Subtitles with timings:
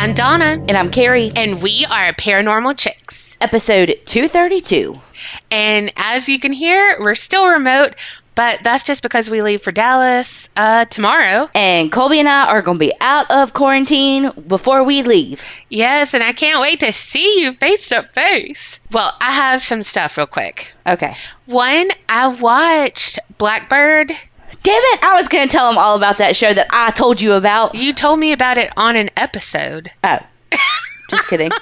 [0.00, 1.32] I'm Donna, And I'm Kerri.
[1.34, 3.36] and we are Paranormal Chicks.
[3.40, 4.94] Episode 232.
[5.50, 7.94] And as you can hear, we're still remote,
[8.36, 11.50] but that's just because we leave for Dallas uh, tomorrow.
[11.52, 15.60] And Colby and I are going to be out of quarantine before we leave.
[15.68, 18.78] Yes, and I can't wait to see you face to face.
[18.92, 20.72] Well, I have some stuff real quick.
[20.86, 21.16] Okay.
[21.46, 24.12] One, I watched Blackbird.
[24.62, 25.04] Damn it.
[25.04, 27.74] I was going to tell them all about that show that I told you about.
[27.74, 29.90] You told me about it on an episode.
[30.04, 30.18] Oh.
[31.10, 31.50] Just kidding.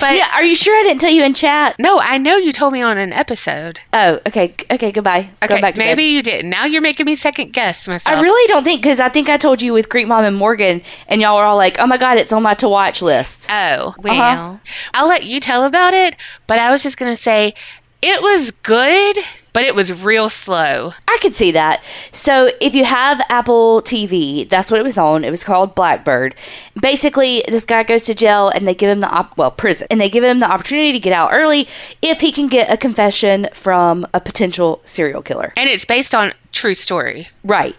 [0.00, 1.76] But yeah, are you sure I didn't tell you in chat?
[1.78, 3.80] no, I know you told me on an episode.
[3.92, 4.54] Oh, okay.
[4.70, 5.30] Okay, goodbye.
[5.42, 6.08] Okay, Go back to maybe bed.
[6.08, 6.50] you didn't.
[6.50, 8.18] Now you're making me second guess myself.
[8.18, 10.82] I really don't think, because I think I told you with Greek Mom and Morgan,
[11.08, 13.46] and y'all were all like, oh my God, it's on my to watch list.
[13.50, 14.14] Oh, well.
[14.22, 14.56] Uh-huh.
[14.92, 16.16] I'll let you tell about it,
[16.46, 17.54] but I was just going to say
[18.02, 19.16] it was good,
[19.54, 20.92] but it was real slow.
[21.08, 21.82] I could see that.
[22.12, 25.24] So if you have Apple TV, that's what it was on.
[25.24, 26.34] It was called Blackbird.
[26.78, 30.00] Basically, this guy goes to jail and they give him the op- well prison, and
[30.00, 31.68] they give him the opportunity to get out early
[32.02, 35.52] if he can get a confession from a potential serial killer.
[35.56, 37.28] And it's based on true story.
[37.44, 37.76] Right.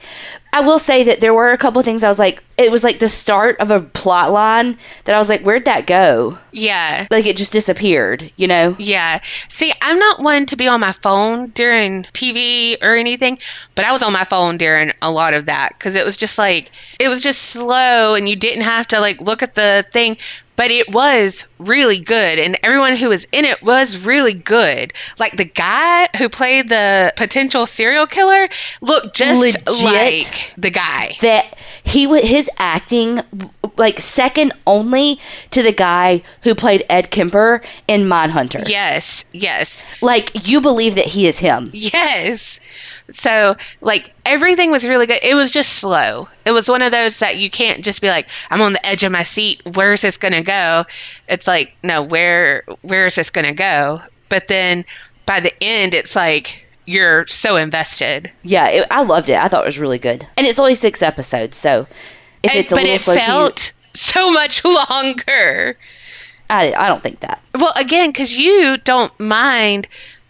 [0.54, 2.84] I will say that there were a couple of things I was like, it was
[2.84, 6.38] like the start of a plot line that I was like, where'd that go?
[6.52, 7.06] Yeah.
[7.12, 8.76] Like it just disappeared, you know?
[8.80, 9.20] Yeah.
[9.50, 13.40] See, I'm not one to be on my phone during TV or anything,
[13.76, 16.38] but I was on my phone during a lot of that because it was just
[16.38, 20.18] like, it was just slow and you didn't have to like look at the thing.
[20.58, 24.94] But it was really good, and everyone who was in it was really good.
[25.20, 28.48] Like the guy who played the potential serial killer
[28.80, 29.84] looked just Legit.
[29.84, 31.12] like the guy.
[31.20, 33.22] that he wa his acting
[33.78, 35.20] like second only
[35.52, 38.68] to the guy who played Ed Kemper in Mindhunter.
[38.68, 39.84] Yes, yes.
[40.02, 41.72] Like you believe that he is him.
[41.74, 42.60] Yes.
[43.10, 45.20] So, like, everything was really good.
[45.22, 46.28] It was just slow.
[46.44, 49.04] It was one of those that you can't just be like, I'm on the edge
[49.04, 49.62] of my seat.
[49.76, 50.86] Where's this going to go?
[51.28, 54.02] It's like, no, where where is this going to go?
[54.28, 54.86] But then
[55.26, 58.32] by the end, it's like you're so invested.
[58.44, 59.38] Yeah, it, I loved it.
[59.38, 60.28] I thought it was really good.
[60.38, 61.88] And it's only six episodes, so
[62.46, 64.64] if And- it's a but it to you, felt so much
[65.04, 65.78] longer.
[66.50, 67.42] I, I don't think that.
[67.54, 69.88] Well, again, because you don't mind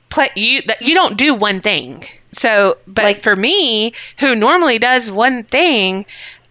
[0.10, 2.04] play you that you don't do one thing.
[2.32, 6.06] So, but Like- for me, who normally does one thing,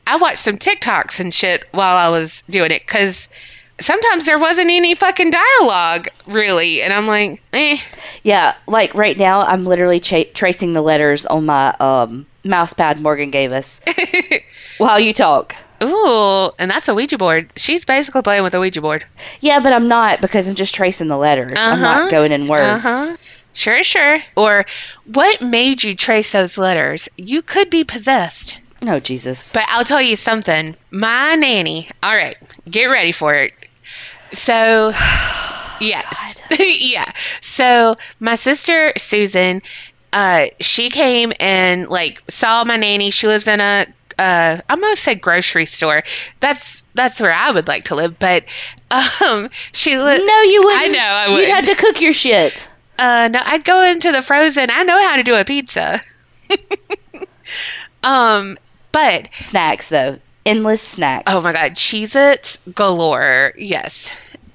[0.07, 3.29] I watched some TikToks and shit while I was doing it because
[3.81, 7.77] sometimes there wasn't any fucking dialogue really, and I'm like, eh.
[8.23, 13.01] Yeah, like right now, I'm literally cha- tracing the letters on my um, mouse pad
[13.01, 13.81] Morgan gave us
[14.79, 15.57] while you talk.
[15.83, 17.51] Ooh, and that's a Ouija board.
[17.57, 19.05] She's basically playing with a Ouija board.
[19.41, 21.53] Yeah, but I'm not because I'm just tracing the letters.
[21.57, 22.03] I'm Uh-huh.
[22.03, 22.85] not going in words.
[22.85, 23.17] Uh-huh.
[23.53, 24.19] Sure, sure.
[24.37, 24.65] Or
[25.13, 27.09] what made you trace those letters?
[27.19, 28.59] You could be possessed.
[28.83, 29.53] No, Jesus.
[29.53, 30.75] But I'll tell you something.
[30.91, 31.89] My nanny.
[32.03, 32.37] All right,
[32.71, 33.53] get ready for it.
[34.35, 34.89] So,
[35.81, 37.11] yes, yeah.
[37.41, 39.63] So my sister Susan,
[40.13, 43.11] uh, she came and like saw my nanny.
[43.11, 43.87] She lives in a
[44.19, 46.03] uh, I'm gonna say grocery store.
[46.41, 48.19] That's that's where I would like to live.
[48.19, 48.45] But
[48.91, 50.83] um, she li- No, you wouldn't.
[50.83, 51.49] I know I You'd would.
[51.49, 52.69] have to cook your shit.
[52.99, 54.69] Uh, no, I'd go into the frozen.
[54.71, 56.01] I know how to do a pizza.
[58.05, 58.57] um,
[58.93, 60.19] but Snacks, though.
[60.47, 61.25] Endless snacks.
[61.27, 63.53] oh my god, Cheez Its galore.
[63.57, 64.15] Yes.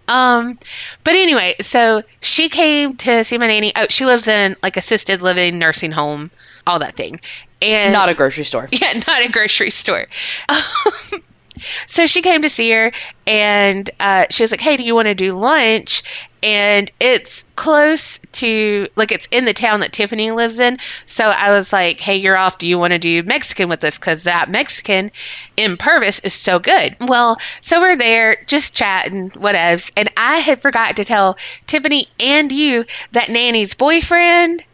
[0.10, 0.58] Um,
[1.04, 3.72] but anyway, so she came to see my nanny.
[3.76, 6.32] Oh, she lives in like assisted living, nursing home,
[6.66, 7.22] all that thing.
[7.62, 8.68] And Not a grocery store.
[8.72, 10.08] yeah, not a grocery store.
[10.48, 11.22] Um,
[11.88, 12.92] so she came to see her,
[13.28, 18.20] and uh, she was like, "Hey, do you want to do lunch?" And it's close
[18.34, 20.78] to like it's in the town that Tiffany lives in.
[21.06, 22.58] So I was like, "Hey, you're off.
[22.58, 23.98] Do you want to do Mexican with us?
[23.98, 25.12] Because that Mexican
[25.58, 30.62] in Purvis is so good." Well, so we're there just chatting, whatevs, and I had
[30.62, 34.66] forgot to tell Tiffany and you that Nanny's boyfriend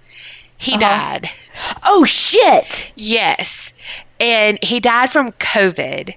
[0.58, 0.80] he uh-huh.
[0.80, 1.30] died.
[1.86, 2.92] Oh, shit.
[2.96, 3.74] Yes.
[4.20, 6.16] And he died from COVID.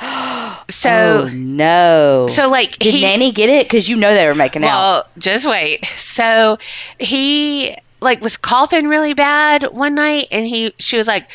[0.70, 2.26] So oh, no.
[2.28, 3.66] so like Did he Nanny get it?
[3.66, 4.68] Because you know they were making out.
[4.68, 5.84] well, just wait.
[5.96, 6.58] So
[6.98, 11.30] he like was coughing really bad one night and he she was like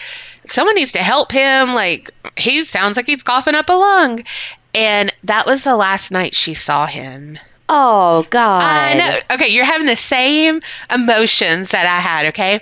[0.48, 4.24] someone needs to help him like he sounds like he's coughing up a lung.
[4.74, 7.38] And that was the last night she saw him.
[7.68, 8.62] Oh, God.
[8.64, 9.36] I know.
[9.36, 10.60] Okay, you're having the same
[10.94, 12.60] emotions that I had, okay?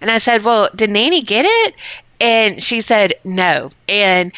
[0.00, 1.74] And I said, Well, did Nanny get it?
[2.20, 3.70] And she said, No.
[3.88, 4.32] And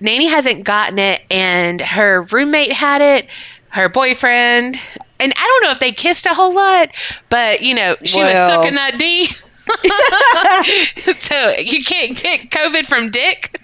[0.00, 3.28] Nanny hasn't gotten it, and her roommate had it,
[3.68, 4.76] her boyfriend.
[5.20, 6.88] And I don't know if they kissed a whole lot,
[7.28, 8.48] but, you know, she Well.
[8.48, 9.26] was sucking that D.
[11.18, 13.60] so you can't get COVID from dick.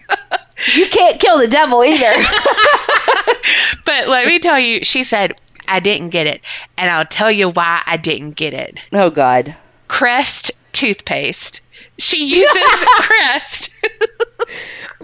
[0.74, 2.12] You can't kill the devil either.
[3.84, 5.32] but let me tell you, she said,
[5.68, 6.42] I didn't get it.
[6.78, 8.78] And I'll tell you why I didn't get it.
[8.92, 9.56] oh, God.
[9.88, 11.62] Crest toothpaste.
[11.98, 13.70] She uses Crest.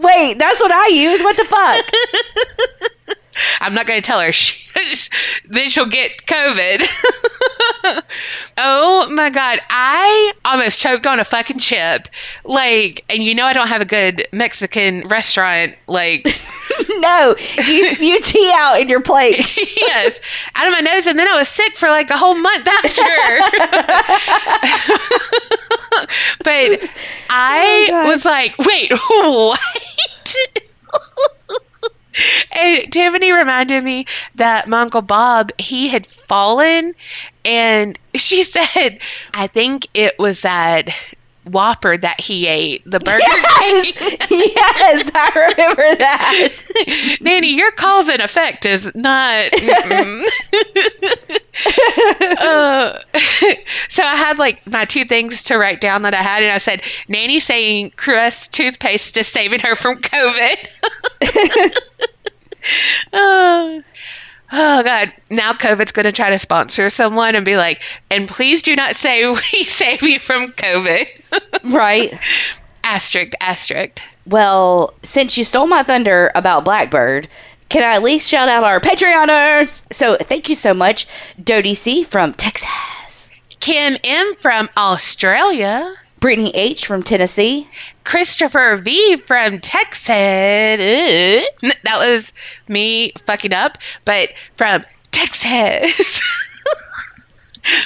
[0.03, 1.23] Wait, that's what I use.
[1.23, 1.85] What the fuck?
[3.61, 4.33] I'm not going to tell her.
[5.49, 8.03] Then she'll get COVID.
[8.59, 9.61] oh my God.
[9.69, 12.09] I almost choked on a fucking chip.
[12.45, 15.77] Like, and you know, I don't have a good Mexican restaurant.
[15.87, 16.27] Like,
[16.99, 19.57] no, you spew tea out in your plate.
[19.77, 20.21] yes,
[20.55, 21.07] out of my nose.
[21.07, 23.03] And then I was sick for like a whole month after.
[26.45, 26.89] but oh
[27.31, 28.09] I God.
[28.09, 29.61] was like, wait, what?
[32.53, 34.07] and Tiffany reminded me
[34.37, 36.95] that my Uncle Bob, he had fallen.
[37.45, 38.99] And she said,
[39.33, 40.91] I think it was that
[41.45, 44.19] Whopper that he ate, the Burger Yes, King.
[44.55, 47.19] yes, I remember that.
[47.21, 49.53] Nanny, your cause and effect is not.
[52.39, 52.99] uh,
[53.89, 56.59] so I had like my two things to write down that I had, and I
[56.59, 61.79] said, Nanny saying Crest toothpaste is saving her from COVID.
[63.13, 63.83] oh.
[64.53, 65.13] Oh God!
[65.31, 68.95] Now COVID's going to try to sponsor someone and be like, "And please do not
[68.95, 71.05] say we save you from COVID."
[71.65, 72.13] Right.
[72.85, 74.03] asterisk, asterisk.
[74.27, 77.29] Well, since you stole my thunder about Blackbird,
[77.69, 79.85] can I at least shout out our Patreoners?
[79.93, 81.07] So thank you so much,
[81.43, 85.95] Dodie C from Texas, Kim M from Australia.
[86.23, 87.67] Brittany H from Tennessee,
[88.05, 90.15] Christopher V from Texas.
[91.85, 92.33] That was
[92.69, 96.23] me fucking up, but from Texas.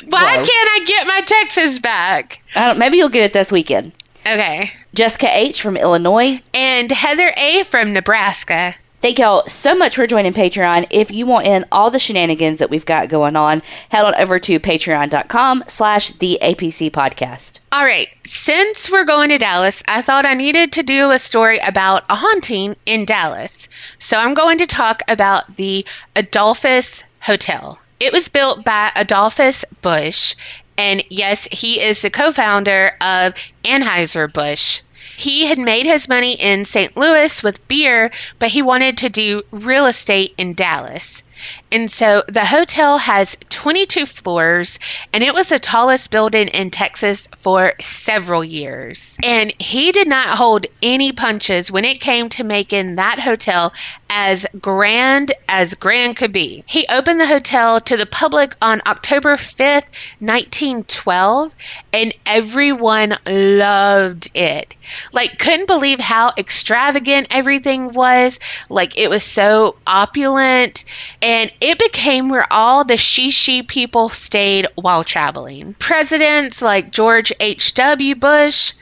[0.09, 0.45] Why Whoa.
[0.45, 2.43] can't I get my Texas back?
[2.55, 3.93] I don't, maybe you'll get it this weekend.
[4.21, 4.71] Okay.
[4.95, 6.43] Jessica H from Illinois.
[6.53, 8.75] And Heather A from Nebraska.
[9.03, 10.87] Thank y'all so much for joining Patreon.
[10.91, 14.39] If you want in all the shenanigans that we've got going on, head on over
[14.39, 17.61] to patreon.com slash the APC podcast.
[17.71, 21.59] All right, since we're going to Dallas, I thought I needed to do a story
[21.59, 23.69] about a haunting in Dallas.
[23.99, 25.85] So I'm going to talk about the
[26.17, 27.79] Adolphus Hotel.
[28.01, 30.37] It was built by Adolphus Busch,
[30.79, 34.83] and yes, he is the co founder of Anheuser-Busch.
[35.17, 36.97] He had made his money in St.
[36.97, 41.25] Louis with beer, but he wanted to do real estate in Dallas.
[41.73, 44.79] And so the hotel has 22 floors,
[45.13, 49.19] and it was the tallest building in Texas for several years.
[49.25, 53.73] And he did not hold any punches when it came to making that hotel
[54.09, 56.63] as grand as grand could be.
[56.67, 61.55] He opened the hotel to the public on October 5th, 1912,
[61.93, 64.75] and everyone loved it.
[65.13, 68.39] Like, couldn't believe how extravagant everything was.
[68.69, 70.85] Like, it was so opulent.
[71.21, 75.75] And it became where all the shishi people stayed while traveling.
[75.75, 78.15] Presidents like George H.W.
[78.17, 78.75] Bush,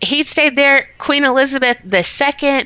[0.00, 0.88] he stayed there.
[0.98, 2.62] Queen Elizabeth II,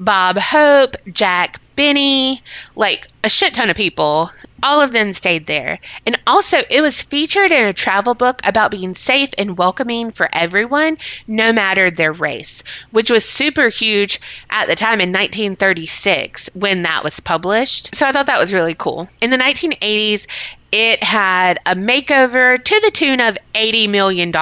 [0.00, 2.42] Bob Hope, Jack Benny,
[2.74, 4.30] like a shit ton of people.
[4.62, 5.78] All of them stayed there.
[6.06, 10.28] And also, it was featured in a travel book about being safe and welcoming for
[10.32, 16.82] everyone, no matter their race, which was super huge at the time in 1936 when
[16.82, 17.94] that was published.
[17.94, 19.08] So I thought that was really cool.
[19.20, 20.26] In the 1980s,
[20.70, 24.32] it had a makeover to the tune of $80 million.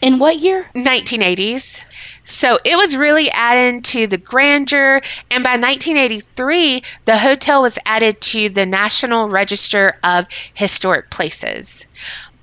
[0.00, 0.68] In what year?
[0.74, 1.84] 1980s.
[2.24, 5.00] So it was really added to the grandeur,
[5.30, 11.86] and by 1983, the hotel was added to the National Register of Historic Places.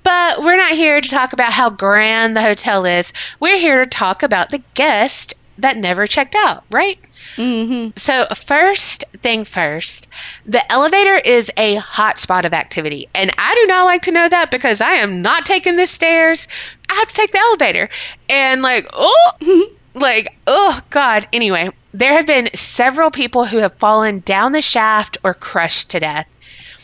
[0.02, 3.12] But we're not here to talk about how grand the hotel is.
[3.38, 6.98] We're here to talk about the guest that never checked out, right?
[7.36, 7.96] Mm-hmm.
[7.96, 10.08] So, first thing first,
[10.46, 13.08] the elevator is a hot spot of activity.
[13.14, 16.48] And I do not like to know that because I am not taking the stairs.
[16.88, 17.88] I have to take the elevator.
[18.28, 21.28] And, like, oh, like, oh, God.
[21.32, 26.00] Anyway, there have been several people who have fallen down the shaft or crushed to
[26.00, 26.26] death.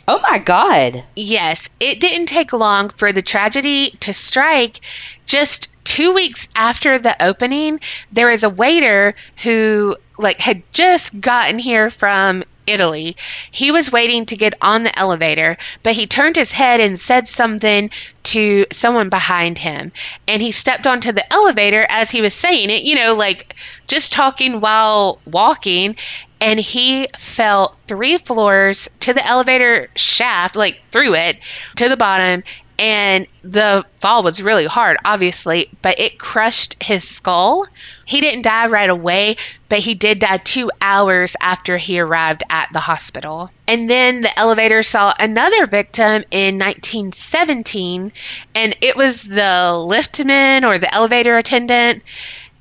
[0.09, 1.05] Oh my God.
[1.17, 4.79] Yes, it didn't take long for the tragedy to strike.
[5.27, 7.81] Just two weeks after the opening,
[8.13, 13.17] there is a waiter who like had just gotten here from Italy.
[13.53, 17.29] He was waiting to get on the elevator, but he turned his head and said
[17.29, 17.91] something
[18.25, 19.93] to someone behind him.
[20.27, 23.55] And he stepped onto the elevator as he was saying it, you know, like
[23.87, 25.97] just talking while walking.
[26.41, 31.39] And he fell three floors to the elevator shaft, like through it
[31.77, 32.43] to the bottom.
[32.79, 37.67] And the fall was really hard, obviously, but it crushed his skull.
[38.05, 39.37] He didn't die right away,
[39.69, 43.51] but he did die two hours after he arrived at the hospital.
[43.67, 48.13] And then the elevator saw another victim in 1917,
[48.55, 52.03] and it was the liftman or the elevator attendant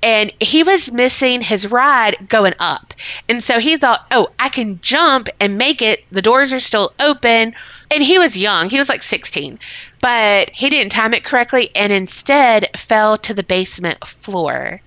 [0.06, 2.94] and he was missing his ride going up.
[3.28, 6.06] And so he thought, oh, I can jump and make it.
[6.12, 7.56] The doors are still open.
[7.90, 9.58] And he was young, he was like 16,
[10.02, 14.80] but he didn't time it correctly and instead fell to the basement floor.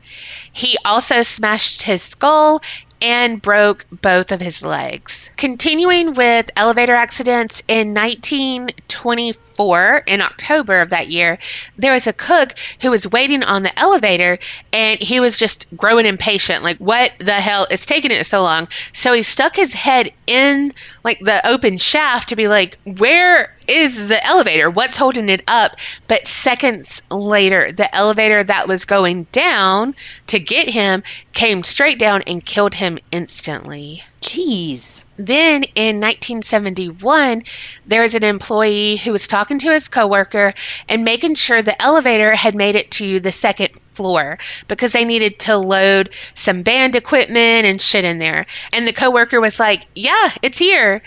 [0.52, 2.60] He also smashed his skull
[3.00, 5.30] and broke both of his legs.
[5.36, 11.38] Continuing with elevator accidents, in 1924, in October of that year,
[11.76, 14.38] there was a cook who was waiting on the elevator
[14.72, 16.64] and he was just growing impatient.
[16.64, 18.68] Like, what the hell is taking it so long?
[18.92, 20.72] So he stuck his head in
[21.04, 24.70] like the open shaft to be like, where is the elevator?
[24.70, 25.76] What's holding it up?
[26.06, 29.94] But seconds later, the elevator that was going down
[30.28, 31.02] to get him
[31.32, 34.02] came straight down and killed him instantly.
[34.22, 35.04] Jeez.
[35.16, 37.42] Then in 1971,
[37.86, 40.54] there was an employee who was talking to his coworker
[40.88, 45.40] and making sure the elevator had made it to the second floor because they needed
[45.40, 48.46] to load some band equipment and shit in there.
[48.72, 51.02] And the coworker was like, "Yeah, it's here."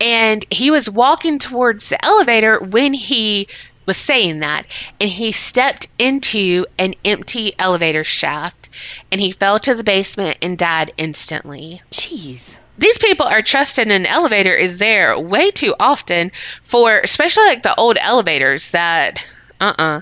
[0.00, 3.48] And he was walking towards the elevator when he
[3.90, 4.62] was saying that,
[5.00, 8.68] and he stepped into an empty elevator shaft
[9.10, 11.82] and he fell to the basement and died instantly.
[11.90, 12.60] Jeez.
[12.78, 16.30] These people are trusting an elevator is there way too often
[16.62, 19.26] for especially like the old elevators that
[19.60, 20.00] uh uh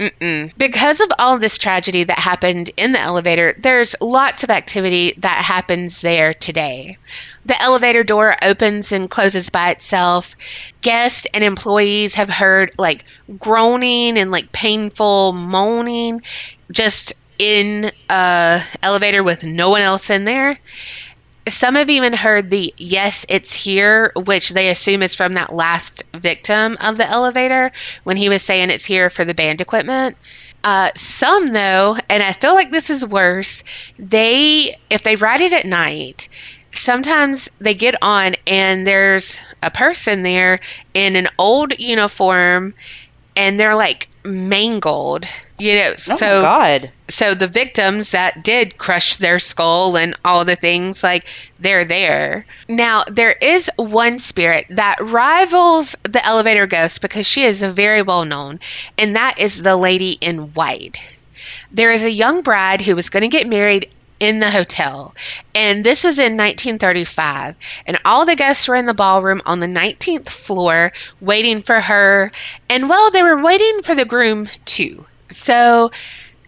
[0.00, 0.56] Mm-mm.
[0.56, 5.44] Because of all this tragedy that happened in the elevator, there's lots of activity that
[5.44, 6.96] happens there today.
[7.44, 10.36] The elevator door opens and closes by itself.
[10.80, 13.04] Guests and employees have heard like
[13.38, 16.22] groaning and like painful moaning
[16.72, 20.58] just in a elevator with no one else in there.
[21.48, 26.02] Some have even heard the yes, it's here, which they assume is from that last
[26.14, 27.72] victim of the elevator
[28.04, 30.16] when he was saying it's here for the band equipment.
[30.62, 33.64] Uh, some, though, and I feel like this is worse,
[33.98, 36.28] they, if they ride it at night,
[36.70, 40.60] sometimes they get on and there's a person there
[40.92, 42.74] in an old uniform
[43.36, 45.26] and they're like mangled
[45.60, 46.90] you know Oh so God.
[47.08, 51.26] so the victims that did crush their skull and all the things like
[51.58, 57.62] they're there now there is one spirit that rivals the elevator ghost because she is
[57.62, 58.60] very well known
[58.98, 61.18] and that is the lady in white
[61.72, 65.14] there is a young bride who was going to get married in the hotel.
[65.54, 67.56] And this was in 1935.
[67.86, 72.30] And all the guests were in the ballroom on the 19th floor waiting for her.
[72.68, 75.06] And well, they were waiting for the groom too.
[75.30, 75.90] So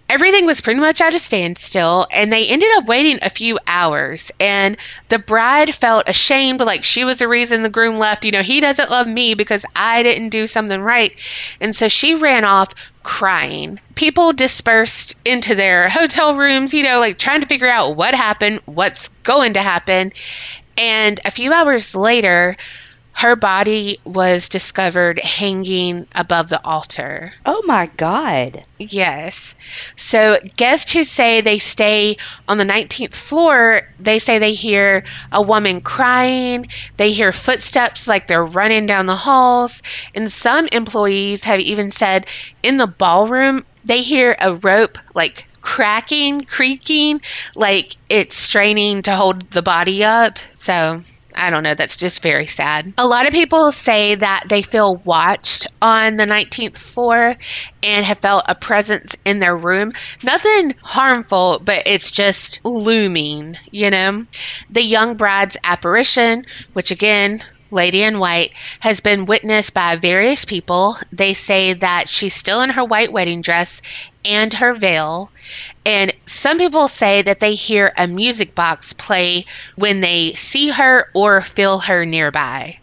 [0.09, 4.31] everything was pretty much at a standstill, and they ended up waiting a few hours.
[4.39, 4.77] And
[5.09, 8.25] the bride felt ashamed, like she was the reason the groom left.
[8.25, 11.19] You know, he doesn't love me because I didn't do something right.
[11.61, 13.81] And so she ran off crying.
[13.95, 18.61] People dispersed into their hotel rooms, you know, like trying to figure out what happened,
[18.67, 20.12] what's going to happen.
[20.77, 22.57] And a few hours later,
[23.12, 27.33] her body was discovered hanging above the altar.
[27.47, 28.62] Oh my God.
[28.78, 29.54] Yes.
[29.97, 32.16] So guests who say they stay
[32.49, 38.26] on the 19th floor, they say they hear a woman crying, they hear footsteps like
[38.26, 39.83] they're running down the halls,
[40.14, 42.26] and some employees have even said
[42.62, 47.21] in the ballroom they hear a rope like cracking, creaking,
[47.54, 50.38] like it's straining to hold the body up.
[50.54, 51.02] So
[51.35, 52.93] I don't know, that's just very sad.
[52.99, 57.37] A lot of people say that they feel watched on the 19th floor
[57.83, 59.93] and have felt a presence in their room.
[60.23, 64.27] Nothing harmful, but it's just looming, you know?
[64.71, 67.41] The young bride's apparition, which again,
[67.73, 70.97] Lady in White, has been witnessed by various people.
[71.12, 73.83] They say that she's still in her white wedding dress
[74.25, 75.31] and her veil.
[75.85, 81.09] And some people say that they hear a music box play when they see her
[81.14, 82.79] or feel her nearby.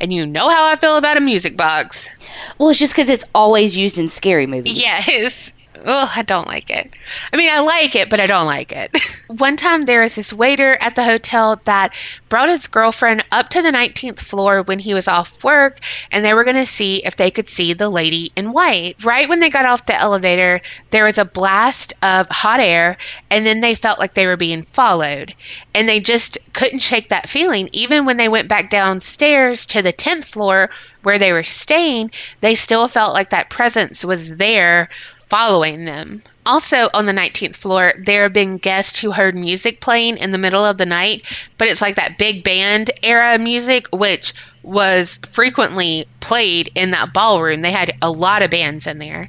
[0.00, 2.10] And you know how I feel about a music box.
[2.58, 4.80] Well, it's just because it's always used in scary movies.
[4.80, 5.52] Yes.
[5.86, 6.90] Oh, I don't like it.
[7.30, 8.96] I mean, I like it, but I don't like it.
[9.28, 11.94] One time there was this waiter at the hotel that
[12.30, 16.32] brought his girlfriend up to the 19th floor when he was off work, and they
[16.32, 19.04] were going to see if they could see the lady in white.
[19.04, 22.96] Right when they got off the elevator, there was a blast of hot air,
[23.30, 25.34] and then they felt like they were being followed.
[25.74, 27.68] And they just couldn't shake that feeling.
[27.72, 30.70] Even when they went back downstairs to the 10th floor
[31.02, 32.10] where they were staying,
[32.40, 34.88] they still felt like that presence was there
[35.26, 36.22] following them.
[36.46, 40.38] Also, on the 19th floor, there have been guests who heard music playing in the
[40.38, 41.24] middle of the night,
[41.56, 47.62] but it's like that big band era music, which was frequently played in that ballroom.
[47.62, 49.28] They had a lot of bands in there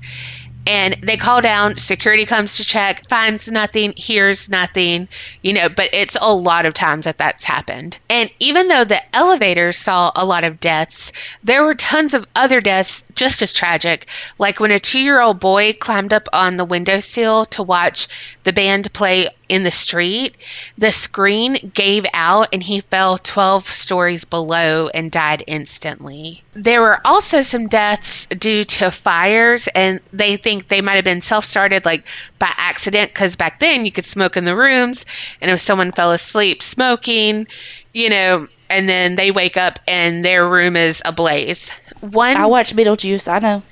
[0.65, 5.07] and they call down security comes to check finds nothing hears nothing
[5.41, 7.99] you know but it's a lot of times that that's happened.
[8.09, 11.11] And even though the elevators saw a lot of deaths
[11.43, 16.13] there were tons of other deaths just as tragic like when a two-year-old boy climbed
[16.13, 18.07] up on the window windowsill to watch
[18.43, 20.35] the band play in the street
[20.77, 26.43] the screen gave out and he fell 12 stories below and died instantly.
[26.53, 31.05] There were also some deaths due to fires and they think think they might have
[31.05, 32.07] been self started like
[32.39, 35.05] by accident because back then you could smoke in the rooms,
[35.41, 37.47] and if someone fell asleep smoking,
[37.93, 41.69] you know, and then they wake up and their room is ablaze.
[42.01, 43.63] One I watch Beetlejuice, I know.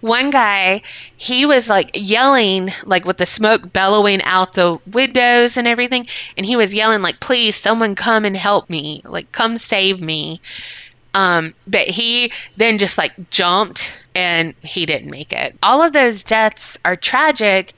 [0.00, 0.82] one guy,
[1.16, 6.44] he was like yelling, like with the smoke bellowing out the windows and everything, and
[6.44, 9.02] he was yelling like, "Please, someone come and help me!
[9.04, 10.40] Like, come save me!"
[11.14, 15.56] Um, but he then just like jumped and he didn't make it.
[15.62, 17.72] All of those deaths are tragic,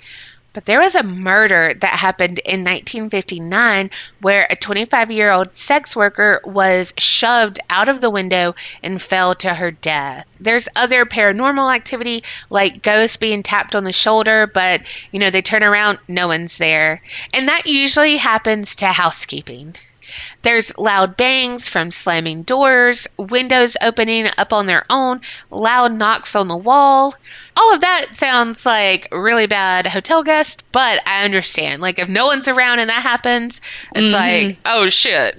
[0.54, 3.90] but there was a murder that happened in 1959
[4.22, 9.34] where a 25 year old sex worker was shoved out of the window and fell
[9.34, 10.24] to her death.
[10.40, 14.80] There's other paranormal activity like ghosts being tapped on the shoulder, but
[15.12, 17.02] you know, they turn around, no one's there.
[17.34, 19.76] And that usually happens to housekeeping.
[20.42, 25.20] There's loud bangs from slamming doors, windows opening up on their own,
[25.50, 27.14] loud knocks on the wall.
[27.56, 31.82] All of that sounds like really bad hotel guest, but I understand.
[31.82, 33.60] Like if no one's around and that happens,
[33.94, 34.48] it's mm-hmm.
[34.48, 35.36] like, oh shit.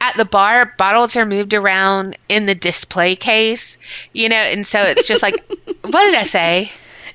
[0.00, 3.78] At the bar, bottles are moved around in the display case,
[4.12, 5.44] you know, and so it's just like,
[5.82, 6.70] what did I say?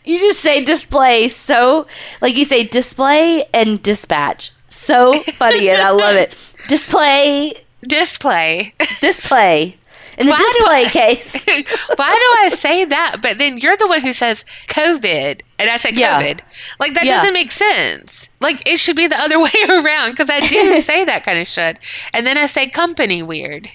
[0.06, 1.88] You just say display so
[2.22, 4.52] like you say display and dispatch.
[4.68, 6.38] So funny and I love it.
[6.68, 7.54] Display.
[7.82, 8.74] Display.
[9.02, 9.78] Display.
[10.18, 11.46] In the why display I, case.
[11.96, 13.18] why do I say that?
[13.22, 16.22] But then you're the one who says COVID, and I say yeah.
[16.22, 16.40] COVID.
[16.80, 17.18] Like that yeah.
[17.18, 18.30] doesn't make sense.
[18.40, 21.48] Like it should be the other way around because I do say that kind of
[21.48, 21.78] shit,
[22.14, 23.68] and then I say company weird.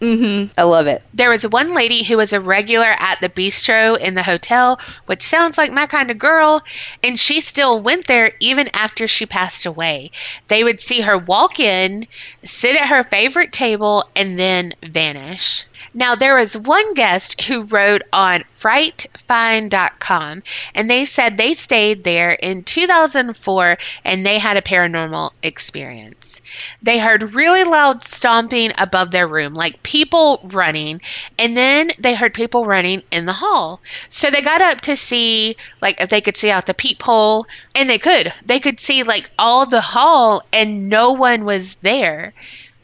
[0.00, 0.52] Mm-hmm.
[0.56, 1.02] I love it.
[1.12, 5.22] There was one lady who was a regular at the bistro in the hotel, which
[5.22, 6.62] sounds like my kind of girl,
[7.02, 10.12] and she still went there even after she passed away.
[10.46, 12.06] They would see her walk in,
[12.44, 15.64] sit at her favorite table, and then vanish.
[15.94, 20.42] Now, there was one guest who wrote on frightfind.com,
[20.74, 26.42] and they said they stayed there in 2004 and they had a paranormal experience.
[26.82, 31.00] They heard really loud stomping above their room, like people running,
[31.38, 33.80] and then they heard people running in the hall.
[34.08, 37.88] So they got up to see, like, if they could see out the peephole, and
[37.88, 38.32] they could.
[38.44, 42.34] They could see, like, all the hall, and no one was there.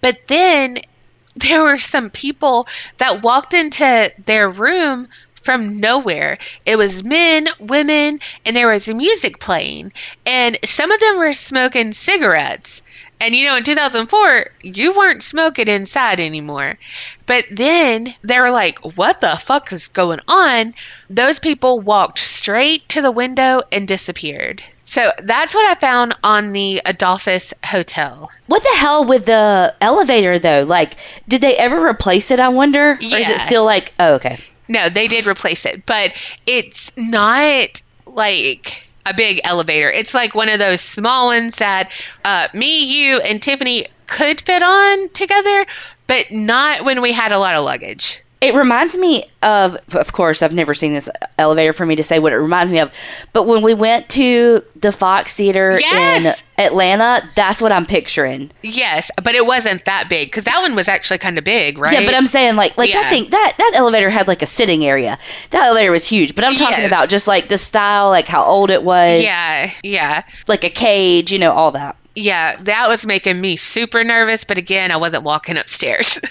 [0.00, 0.78] But then
[1.36, 2.66] there were some people
[2.98, 5.08] that walked into their room
[5.44, 6.38] from nowhere.
[6.64, 9.92] It was men, women, and there was music playing.
[10.24, 12.82] And some of them were smoking cigarettes.
[13.20, 16.78] And you know, in 2004, you weren't smoking inside anymore.
[17.26, 20.74] But then they were like, what the fuck is going on?
[21.08, 24.62] Those people walked straight to the window and disappeared.
[24.84, 28.30] So that's what I found on the Adolphus Hotel.
[28.46, 30.62] What the hell with the elevator though?
[30.62, 30.94] Like,
[31.26, 32.40] did they ever replace it?
[32.40, 33.94] I wonder, or is it still like?
[33.98, 34.38] Oh, okay.
[34.68, 36.12] No, they did replace it, but
[36.46, 39.90] it's not like a big elevator.
[39.90, 41.90] It's like one of those small ones that
[42.24, 45.66] uh, me, you, and Tiffany could fit on together,
[46.06, 48.22] but not when we had a lot of luggage.
[48.44, 52.18] It reminds me of, of course, I've never seen this elevator for me to say
[52.18, 52.92] what it reminds me of.
[53.33, 56.44] But when we went to the Fox Theater Yes!
[56.59, 58.50] in Atlanta, that's what I'm picturing.
[58.62, 61.94] Yes, but it wasn't that big because that one was actually kind of big, right?
[61.98, 64.85] Yeah, but I'm saying like like that thing that that elevator had like a sitting
[64.85, 65.18] area.
[65.50, 66.87] That elevator was huge, but I'm talking Yes.
[66.87, 69.22] about just like the style, like how old it was.
[69.22, 70.22] yeah, yeah.
[70.48, 71.96] like a cage, you know, all that.
[72.14, 76.20] Yeah, that was making me super nervous, but again, I wasn't walking upstairs.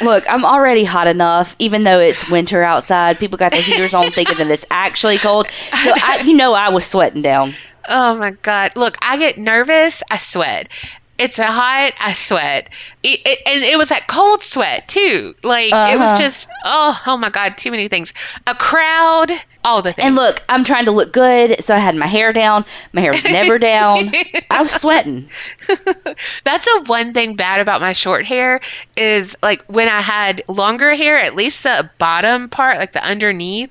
[0.00, 3.18] Look, I'm already hot enough, even though it's winter outside.
[3.18, 5.48] People got their heaters on, thinking that it's actually cold.
[5.50, 7.50] So I, you know, I was sweating down.
[7.88, 8.72] Oh my god!
[8.76, 10.02] Look, I get nervous.
[10.10, 10.72] I sweat.
[11.20, 11.92] It's a hot.
[12.00, 12.70] I sweat.
[13.02, 15.34] It, it, and it was that cold sweat too.
[15.42, 15.98] Like it Uh-huh.
[15.98, 17.56] was just oh oh my god!
[17.58, 18.14] Too many things.
[18.46, 19.30] A crowd.
[19.62, 20.06] All the things.
[20.06, 22.64] And look, I'm trying to look good, so I had my hair down.
[22.94, 23.98] My hair was never down.
[24.50, 25.28] I was sweating.
[26.44, 28.60] That's a one thing bad about my short hair
[28.96, 33.70] is like when I had longer hair, at least the bottom part, like the underneath,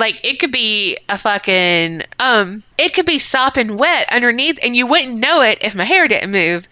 [0.00, 4.86] like it could be a fucking um it could be sopping wet underneath and you
[4.86, 6.66] wouldn't know it if my hair didn't move.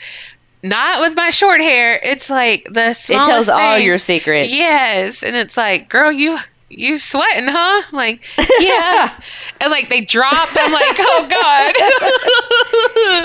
[0.64, 2.00] Not with my short hair.
[2.02, 4.52] It's like the smallest It tells all your secrets.
[4.52, 6.36] Yes, and it's like, girl, you
[6.70, 7.82] you sweating, huh?
[7.88, 8.26] I'm like,
[8.58, 9.20] yeah.
[9.60, 10.48] and like they drop.
[10.54, 11.74] I'm like, oh god.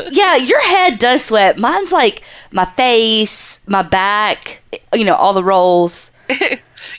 [0.13, 1.57] Yeah, your head does sweat.
[1.57, 4.61] Mine's like my face, my back,
[4.93, 6.11] you know, all the rolls.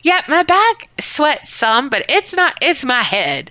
[0.05, 2.59] Yeah, my back sweats some, but it's not.
[2.61, 3.51] It's my head,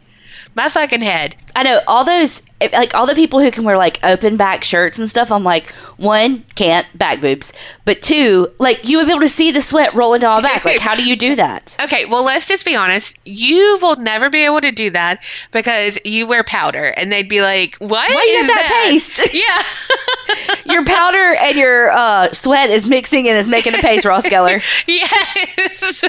[0.55, 1.35] my fucking head.
[1.55, 2.41] I know all those,
[2.73, 5.31] like all the people who can wear like open back shirts and stuff.
[5.31, 7.53] I'm like, one, can't back boobs,
[7.85, 10.65] but two, like you would be able to see the sweat rolling down my back.
[10.65, 11.77] Like, how do you do that?
[11.83, 13.19] Okay, well, let's just be honest.
[13.25, 17.41] You will never be able to do that because you wear powder, and they'd be
[17.41, 17.91] like, "What?
[17.91, 23.27] Why you is got that paste?" Yeah, Your powder and your uh, sweat is mixing
[23.27, 24.63] and is making a paste, Ross Geller.
[24.87, 26.03] yes.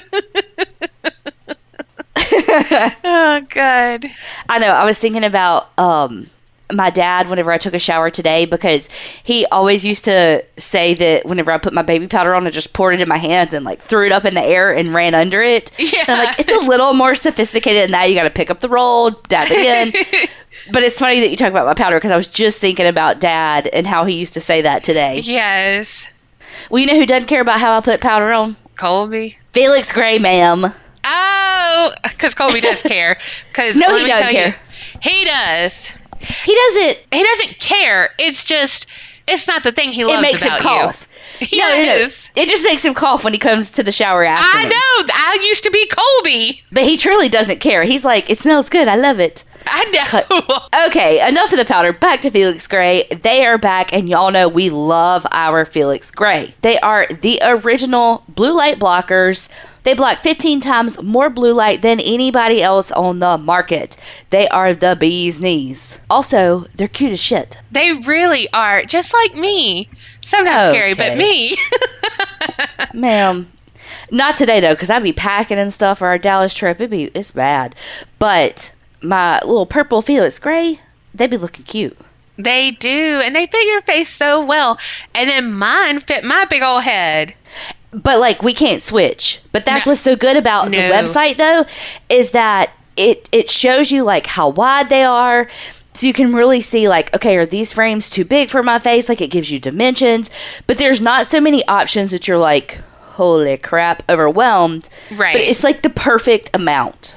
[3.05, 4.07] oh God.
[4.49, 4.69] I know.
[4.69, 6.29] I was thinking about um,
[6.73, 8.89] my dad whenever I took a shower today because
[9.23, 12.73] he always used to say that whenever I put my baby powder on, I just
[12.73, 15.15] poured it in my hands and like threw it up in the air and ran
[15.15, 15.71] under it.
[15.79, 16.01] Yeah.
[16.09, 18.05] And I'm like, it's a little more sophisticated than that.
[18.05, 20.29] You got to pick up the roll, dab it in.
[20.73, 23.21] but it's funny that you talk about my powder because I was just thinking about
[23.21, 25.21] dad and how he used to say that today.
[25.21, 26.09] Yes,
[26.71, 28.57] Well, you know who doesn't care about how I put powder on?
[28.77, 29.39] Colby.
[29.53, 30.73] Felix Gray, ma'am.
[31.05, 33.19] Oh, because Colby does care.
[33.49, 34.57] Because No, he doesn't care.
[35.03, 35.91] he does.
[36.45, 36.99] He doesn't.
[37.13, 38.09] He doesn't care.
[38.19, 38.87] It's just,
[39.29, 41.09] it's not the thing he loves It makes him cough.
[41.09, 41.11] you.
[41.59, 42.07] No, no, no.
[42.37, 44.57] It just makes him cough when he comes to the shower after.
[44.57, 44.69] I me.
[44.71, 45.15] know.
[45.15, 46.63] I used to be Colby.
[46.71, 47.83] But he truly doesn't care.
[47.83, 48.87] He's like, it smells good.
[48.87, 49.43] I love it.
[49.67, 49.85] I
[50.75, 50.87] know.
[50.87, 51.93] Okay, enough of the powder.
[51.93, 53.05] Back to Felix Gray.
[53.05, 56.55] They are back, and y'all know we love our Felix Gray.
[56.63, 59.49] They are the original blue light blockers.
[59.85, 63.97] They block 15 times more blue light than anybody else on the market.
[64.31, 66.01] They are the bee's knees.
[66.09, 67.59] Also, they're cute as shit.
[67.71, 68.85] They really are.
[68.85, 69.89] Just like me.
[70.21, 71.55] Sometimes scary, but me.
[72.95, 73.51] Ma'am.
[74.11, 76.81] Not today though, because I'd be packing and stuff for our Dallas trip.
[76.81, 77.75] It'd be it's bad.
[78.19, 78.73] But
[79.05, 80.79] my little purple Felix Gray,
[81.15, 81.97] they'd be looking cute.
[82.37, 83.21] they do.
[83.25, 84.79] And they fit your face so well.
[85.15, 87.35] And then mine fit my big old head.
[87.93, 89.41] But like we can't switch.
[89.53, 89.91] But that's No.
[89.93, 91.65] what's so good about the website though,
[92.09, 95.47] is that it it shows you like how wide they are.
[95.97, 99.09] So you can really see like, okay, are these frames too big for my face?
[99.09, 100.29] Like it gives you dimensions.
[100.67, 102.81] But there's not so many options that you're like,
[103.15, 104.89] holy crap, overwhelmed.
[105.13, 105.35] Right.
[105.35, 107.15] But it's like the perfect amount.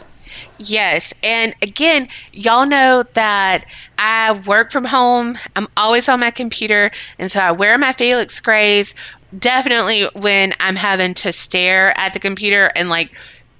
[0.60, 1.14] Yes.
[1.24, 3.66] And again, y'all know that
[3.98, 5.38] I work from home.
[5.56, 6.92] I'm always on my computer.
[7.20, 8.96] And so I wear my Felix Grays
[9.38, 13.16] definitely when I'm having to stare at the computer and like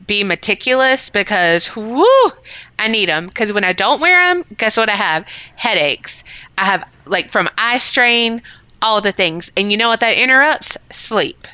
[0.06, 2.32] be meticulous because whoo,
[2.80, 3.28] I need them.
[3.28, 5.28] Because when I don't wear them, guess what I have?
[5.56, 6.24] Headaches.
[6.58, 8.42] I have like from eye strain,
[8.82, 9.52] all the things.
[9.56, 10.78] And you know what that interrupts?
[10.92, 11.48] Sleep.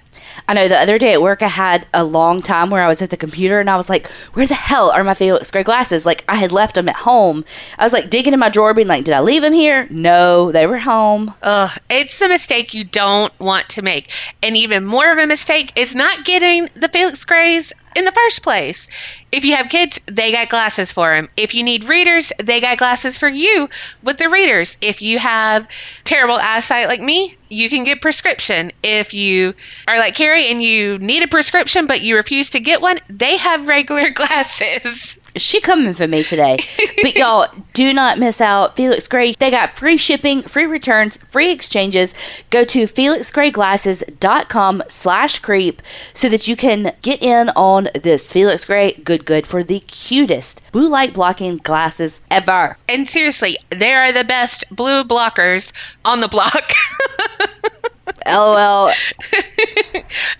[0.47, 3.01] I know the other day at work, I had a long time where I was
[3.01, 6.05] at the computer and I was like, where the hell are my Felix Gray glasses?
[6.05, 7.45] Like, I had left them at home.
[7.77, 9.87] I was like digging in my drawer, being like, did I leave them here?
[9.89, 11.33] No, they were home.
[11.41, 14.11] Ugh, it's a mistake you don't want to make.
[14.41, 18.43] And even more of a mistake is not getting the Felix Grays in the first
[18.43, 18.87] place.
[19.31, 21.29] If you have kids, they got glasses for them.
[21.35, 23.69] If you need readers, they got glasses for you
[24.03, 24.77] with the readers.
[24.81, 25.67] If you have
[26.03, 28.71] terrible eyesight like me, you can get prescription.
[28.83, 29.53] If you
[29.87, 33.37] are like Kerri and you need a prescription but you refuse to get one, they
[33.37, 35.19] have regular glasses.
[35.35, 36.57] She coming for me today.
[37.01, 38.75] but y'all, do not miss out.
[38.75, 42.13] Felix Gray, they got free shipping, free returns, free exchanges.
[42.49, 45.81] Go to felixgrayglasses.com slash creep
[46.13, 50.61] so that you can get in on this Felix Gray good good for the cutest
[50.71, 52.77] blue light blocking glasses ever.
[52.87, 55.71] And seriously, they are the best blue blockers
[56.05, 56.53] on the block.
[58.27, 58.87] LOL.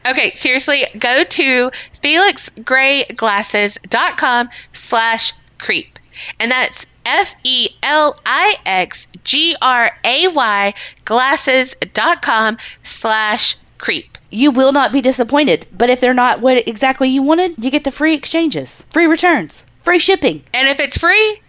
[0.10, 1.72] okay, seriously, go to
[2.02, 6.00] felixgrayglasses.com slash creep.
[6.40, 10.74] And that's F E L I X G R A Y
[11.06, 14.18] glasses.com slash creep.
[14.30, 17.84] You will not be disappointed, but if they're not what exactly you wanted, you get
[17.84, 20.44] the free exchanges, free returns, free shipping.
[20.54, 21.40] And if it's free,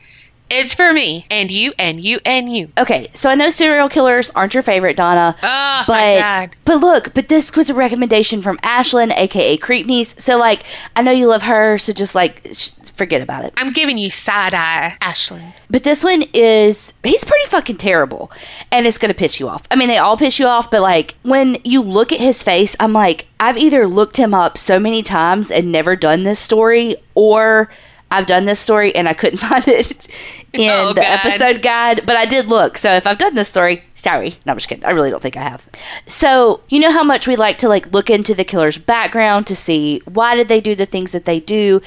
[0.50, 2.70] it's for me and you and you and you.
[2.78, 5.35] Okay, so I know serial killers aren't your favorite, Donna.
[5.42, 6.50] Oh, but my God.
[6.64, 11.11] but look, but this was a recommendation from Ashlyn, aka Creep So like, I know
[11.12, 13.54] you love her, so just like sh- forget about it.
[13.57, 15.52] I'm giving you side eye, Ashlyn.
[15.70, 18.30] But this one is he's pretty fucking terrible,
[18.70, 19.66] and it's gonna piss you off.
[19.70, 22.76] I mean, they all piss you off, but like when you look at his face,
[22.78, 26.96] I'm like, I've either looked him up so many times and never done this story,
[27.14, 27.70] or
[28.10, 30.08] I've done this story and I couldn't find it
[30.52, 32.06] in Oh, the episode guide.
[32.06, 34.36] But I did look, so if I've done this story, sorry.
[34.46, 34.84] No, I'm just kidding.
[34.84, 35.68] I really don't think I have.
[36.06, 39.56] So you know how much we like to like look into the killer's background to
[39.56, 41.80] see why did they do the things that they do,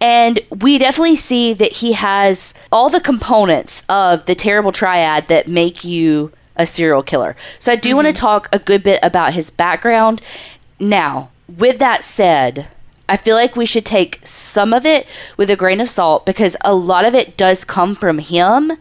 [0.00, 5.48] and we definitely see that he has all the components of the terrible triad that
[5.48, 7.34] make you a serial killer.
[7.58, 8.20] So I do want to mm-hmm.
[8.20, 10.20] talk a good bit about his background.
[10.78, 12.68] Now, with that said,
[13.10, 16.56] I feel like we should take some of it with a grain of salt because
[16.64, 18.72] a lot of it does come from him.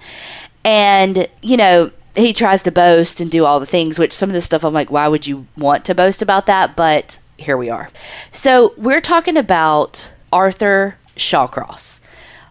[0.63, 4.34] And, you know, he tries to boast and do all the things, which some of
[4.36, 6.76] the stuff I'm like, why would you want to boast about that?
[6.76, 7.89] But here we are.
[8.32, 12.00] So we're talking about Arthur Shawcross.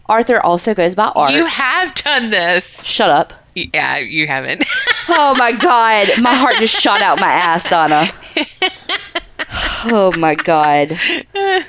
[0.07, 1.33] Arthur also goes by Art.
[1.33, 2.83] You have done this.
[2.85, 3.33] Shut up.
[3.55, 4.64] Yeah, you haven't.
[5.11, 8.11] Oh my god, my heart just shot out my ass, Donna.
[9.90, 10.99] Oh my god.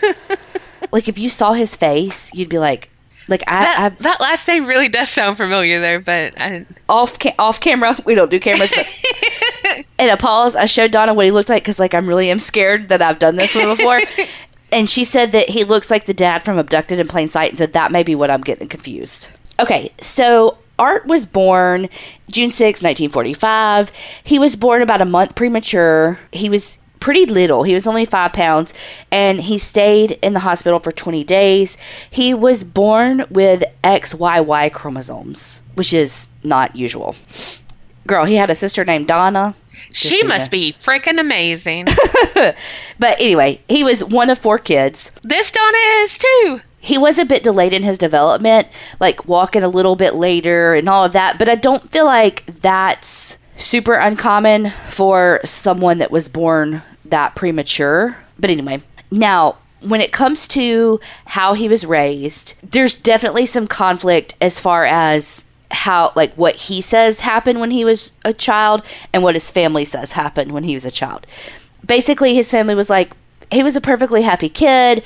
[0.92, 2.90] Like if you saw his face, you'd be like,
[3.28, 6.78] like I, that, I've that last name really does sound familiar there, but I didn't.
[6.88, 7.96] off ca- off camera.
[8.06, 11.62] We don't do cameras, but in a pause, I showed Donna what he looked like
[11.62, 14.00] because like I'm really am scared that I've done this one before.
[14.72, 17.58] and she said that he looks like the dad from Abducted in Plain Sight, and
[17.58, 19.30] so that may be what I'm getting confused.
[19.60, 21.90] Okay, so Art was born
[22.32, 23.92] June 6, 1945.
[24.24, 26.18] He was born about a month premature.
[26.32, 27.64] He was pretty little.
[27.64, 28.74] He was only five pounds,
[29.12, 31.78] and he stayed in the hospital for 20 days.
[32.10, 37.16] He was born with XYY chromosomes, which is not usual.
[38.08, 39.56] Girl, he had a sister named Donna.
[39.94, 41.88] She must be freaking amazing.
[43.00, 45.12] But anyway, he was one of four kids.
[45.24, 46.62] this Donna is too.
[46.80, 48.68] he was a bit delayed in his development,
[49.00, 51.38] like walking a little bit later and all of that.
[51.40, 58.18] But I don't feel like that's super uncommon for someone that was born that premature.
[58.40, 64.36] But anyway, now when it comes to how he was raised, there's definitely some conflict
[64.42, 69.22] as far as how like what he says happened when he was a child and
[69.22, 71.28] what his family says happened when he was a child.
[71.86, 73.14] Basically his family was like
[73.52, 75.04] he was a perfectly happy kid.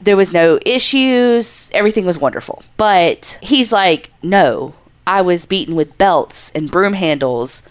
[0.00, 1.70] There was no issues.
[1.72, 2.62] Everything was wonderful.
[2.76, 4.74] But he's like, no,
[5.06, 7.62] I was beaten with belts and broom handles.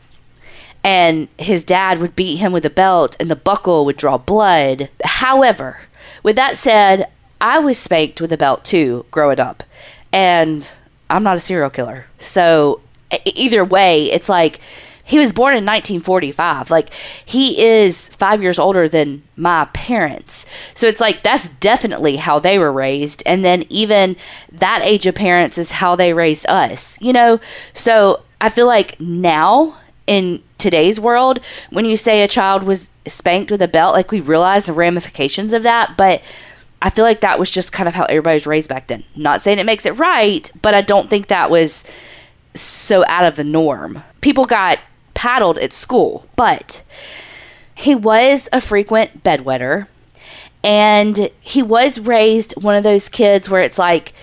[0.83, 4.89] And his dad would beat him with a belt, and the buckle would draw blood.
[5.03, 5.79] However,
[6.23, 7.07] with that said,
[7.39, 9.63] I was spanked with a belt too growing up.
[10.11, 10.69] And
[11.09, 12.07] I'm not a serial killer.
[12.17, 12.81] So,
[13.25, 14.59] either way, it's like
[15.03, 16.71] he was born in 1945.
[16.71, 20.45] Like he is 5 years older than my parents.
[20.73, 24.15] So it's like that's definitely how they were raised and then even
[24.51, 26.97] that age of parents is how they raised us.
[27.01, 27.39] You know?
[27.73, 33.51] So I feel like now in today's world when you say a child was spanked
[33.51, 36.23] with a belt like we realize the ramifications of that, but
[36.81, 39.03] I feel like that was just kind of how everybody was raised back then.
[39.15, 41.83] Not saying it makes it right, but I don't think that was
[42.53, 44.03] so out of the norm.
[44.21, 44.79] People got
[45.13, 46.81] paddled at school, but
[47.75, 49.87] he was a frequent bedwetter
[50.63, 54.13] and he was raised one of those kids where it's like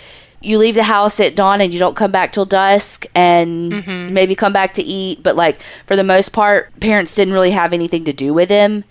[0.40, 4.14] you leave the house at dawn and you don't come back till dusk and mm-hmm.
[4.14, 7.72] maybe come back to eat but like for the most part parents didn't really have
[7.72, 8.85] anything to do with him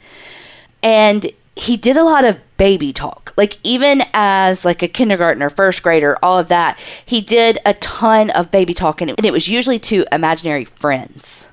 [0.83, 3.33] and he did a lot of baby talk.
[3.35, 8.29] Like even as like a kindergartner, first grader, all of that, he did a ton
[8.29, 11.48] of baby talk and it, and it was usually to imaginary friends.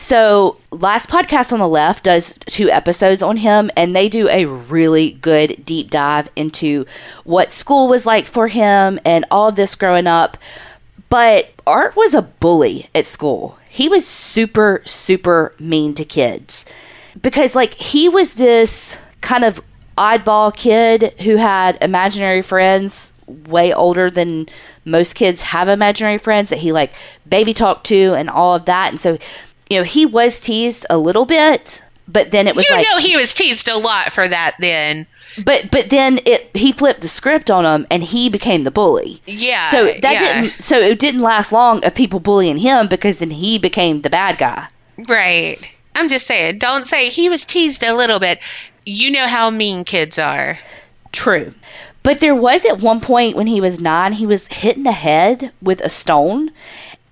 [0.00, 4.44] So, last podcast on the left does two episodes on him, and they do a
[4.44, 6.86] really good deep dive into
[7.24, 10.38] what school was like for him and all of this growing up.
[11.08, 13.58] But Art was a bully at school.
[13.68, 16.64] He was super, super mean to kids
[17.20, 19.60] because, like, he was this kind of
[19.96, 24.46] oddball kid who had imaginary friends way older than
[24.84, 26.92] most kids have imaginary friends that he like
[27.28, 28.90] baby talked to and all of that.
[28.90, 29.18] And so,
[29.70, 32.98] you know, he was teased a little bit, but then it was you like know
[32.98, 35.06] he was teased a lot for that then.
[35.44, 39.20] But but then it he flipped the script on him and he became the bully.
[39.26, 39.70] Yeah.
[39.70, 40.40] So that yeah.
[40.42, 44.10] didn't so it didn't last long of people bullying him because then he became the
[44.10, 44.68] bad guy.
[45.08, 45.58] Right.
[45.94, 48.40] I'm just saying, don't say he was teased a little bit
[48.88, 50.58] you know how mean kids are.
[51.12, 51.54] True.
[52.02, 54.92] But there was at one point when he was nine, he was hit in the
[54.92, 56.50] head with a stone.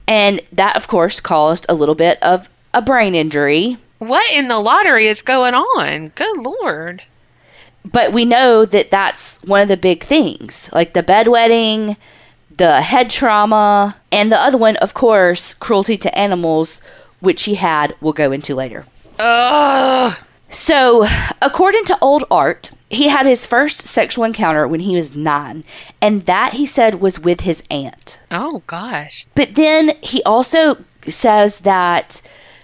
[0.09, 3.77] And that, of course, caused a little bit of a brain injury.
[3.99, 6.09] What in the lottery is going on?
[6.09, 7.03] Good Lord.
[7.85, 11.97] But we know that that's one of the big things like the bedwetting,
[12.57, 16.81] the head trauma, and the other one, of course, cruelty to animals,
[17.21, 18.85] which he had, we'll go into later.
[19.19, 20.17] Ugh.
[20.49, 21.05] So,
[21.43, 25.65] according to old art, he had his first sexual encounter when he was nine,
[26.01, 28.21] and that he said was with his aunt.
[28.31, 29.27] Oh, gosh.
[29.35, 32.23] But then he also says that,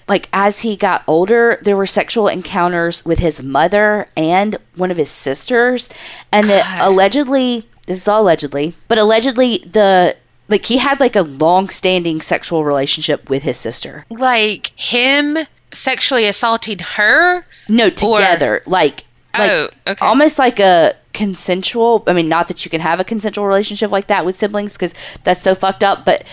[0.08, 4.96] like, as he got older, there were sexual encounters with his mother and one of
[4.96, 5.88] his sisters,
[6.30, 6.54] and God.
[6.54, 10.16] that allegedly, this is all allegedly, but allegedly the
[10.48, 14.04] like he had like a long-standing sexual relationship with his sister.
[14.10, 15.38] Like him
[15.70, 17.46] sexually assaulting her?
[17.68, 18.56] No, together.
[18.56, 19.04] Or, like,
[19.38, 20.06] like oh, okay.
[20.06, 22.02] almost like a consensual.
[22.06, 24.94] I mean, not that you can have a consensual relationship like that with siblings because
[25.24, 26.04] that's so fucked up.
[26.04, 26.24] But,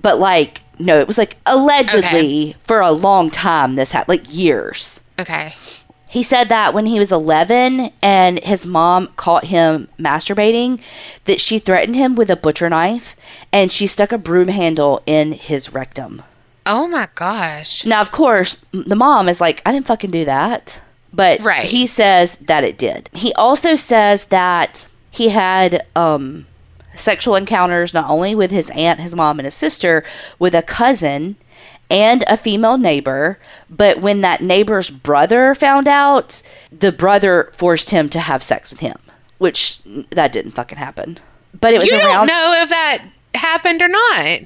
[0.00, 2.52] but like, no, it was like allegedly okay.
[2.60, 3.76] for a long time.
[3.76, 5.00] This happened, like years.
[5.18, 5.54] Okay.
[6.08, 10.80] He said that when he was 11 and his mom caught him masturbating,
[11.24, 13.16] that she threatened him with a butcher knife
[13.52, 16.22] and she stuck a broom handle in his rectum.
[16.64, 17.84] Oh my gosh.
[17.84, 20.80] Now, of course, the mom is like, I didn't fucking do that.
[21.16, 21.64] But right.
[21.64, 23.08] he says that it did.
[23.14, 26.46] He also says that he had um,
[26.94, 30.04] sexual encounters not only with his aunt, his mom, and his sister,
[30.38, 31.36] with a cousin
[31.90, 33.38] and a female neighbor.
[33.70, 38.80] But when that neighbor's brother found out, the brother forced him to have sex with
[38.80, 38.98] him,
[39.38, 41.18] which that didn't fucking happen.
[41.58, 42.26] But it was you around.
[42.26, 44.40] don't know if that happened or not.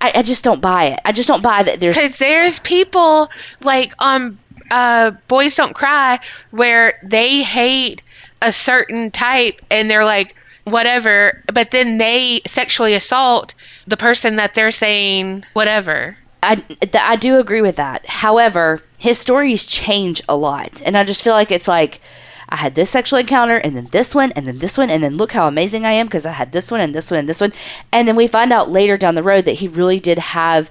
[0.00, 1.00] I, I just don't buy it.
[1.04, 3.30] I just don't buy that there's because there's people
[3.62, 4.38] like um
[4.70, 6.18] uh boys don't cry
[6.50, 8.02] where they hate
[8.42, 13.54] a certain type and they're like whatever, but then they sexually assault
[13.86, 16.16] the person that they're saying whatever.
[16.42, 16.62] I,
[16.94, 18.06] I do agree with that.
[18.06, 20.82] However, his stories change a lot.
[20.84, 22.00] And I just feel like it's like,
[22.48, 25.16] I had this sexual encounter and then this one and then this one and then
[25.16, 27.40] look how amazing I am because I had this one and this one and this
[27.40, 27.52] one.
[27.90, 30.70] And then we find out later down the road that he really did have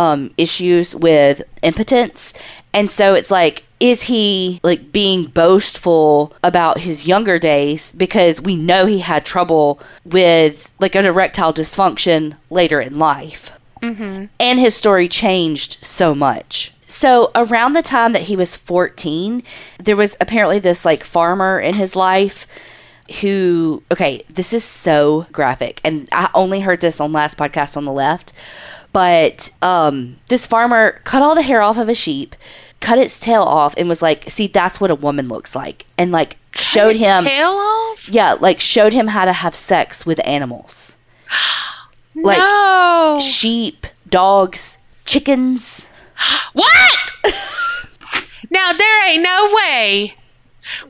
[0.00, 2.32] um, issues with impotence.
[2.72, 8.56] And so it's like, is he like being boastful about his younger days because we
[8.56, 13.52] know he had trouble with like an erectile dysfunction later in life?
[13.82, 14.26] Mm-hmm.
[14.40, 16.72] And his story changed so much.
[16.86, 19.42] So around the time that he was 14,
[19.78, 22.46] there was apparently this like farmer in his life
[23.20, 27.84] who okay, this is so graphic and I only heard this on last podcast on
[27.84, 28.32] the left.
[28.92, 32.34] But um this farmer cut all the hair off of a sheep,
[32.80, 36.12] cut its tail off and was like, "See, that's what a woman looks like." And
[36.12, 38.08] like showed him tail off?
[38.08, 40.96] Yeah, like showed him how to have sex with animals.
[42.14, 43.18] like no.
[43.20, 45.86] sheep, dogs, chickens.
[46.52, 47.12] What?
[48.50, 50.14] now there ain't no way.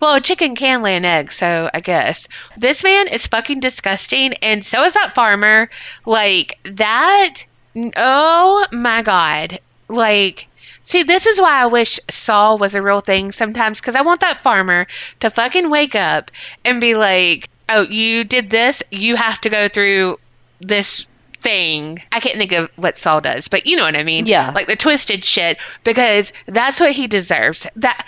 [0.01, 2.29] Well, a chicken can lay an egg, so I guess.
[2.57, 5.71] This man is fucking disgusting, and so is that farmer.
[6.05, 7.45] Like, that.
[7.77, 9.59] Oh my god.
[9.89, 10.47] Like,
[10.83, 14.21] see, this is why I wish Saw was a real thing sometimes, because I want
[14.21, 14.87] that farmer
[15.21, 16.31] to fucking wake up
[16.65, 20.19] and be like, oh, you did this, you have to go through
[20.61, 21.09] this
[21.41, 21.99] thing.
[22.13, 24.27] I can't think of what Saw does, but you know what I mean.
[24.27, 24.53] Yeah.
[24.55, 27.67] Like the twisted shit, because that's what he deserves.
[27.77, 28.07] That.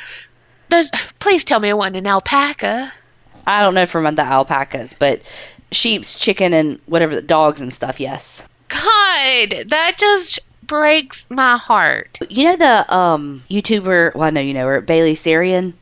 [1.18, 2.90] Please tell me it wasn't an alpaca.
[3.46, 5.20] I don't know from the alpacas, but
[5.70, 8.00] sheep's, chicken, and whatever the dogs and stuff.
[8.00, 8.42] Yes.
[8.72, 12.18] God, that just breaks my heart.
[12.30, 14.14] You know the um YouTuber?
[14.14, 15.74] Well, I know you know her, Bailey Sarian.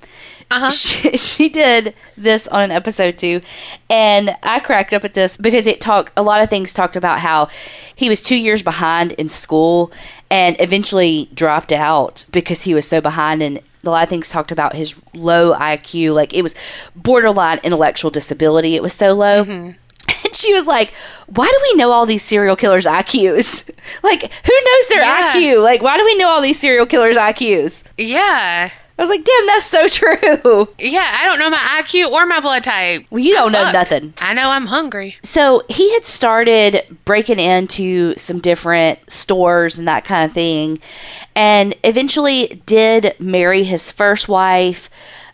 [0.51, 0.71] Uh-huh.
[0.71, 3.41] She, she did this on an episode too,
[3.89, 7.21] and I cracked up at this because it talked a lot of things talked about
[7.21, 7.49] how
[7.95, 9.93] he was two years behind in school
[10.29, 14.51] and eventually dropped out because he was so behind and a lot of things talked
[14.51, 16.57] about his low IQ, like it was
[16.97, 18.75] borderline intellectual disability.
[18.75, 19.45] It was so low.
[20.31, 20.95] And she was like,
[21.27, 23.69] Why do we know all these serial killers' IQs?
[24.05, 25.33] like, who knows their Yeah.
[25.35, 25.61] IQ?
[25.63, 27.83] Like, why do we know all these serial killers' IQs?
[27.99, 28.71] Yeah.
[28.71, 30.69] I was like, Damn, that's so true.
[30.79, 33.03] Yeah, I don't know my IQ or my blood type.
[33.11, 33.73] Well, you don't know Fuck.
[33.73, 34.15] nothing.
[34.19, 35.17] I know I'm hungry.
[35.25, 40.79] So he had started breaking into some different stores and that kind of thing,
[41.35, 44.89] and eventually did marry his first wife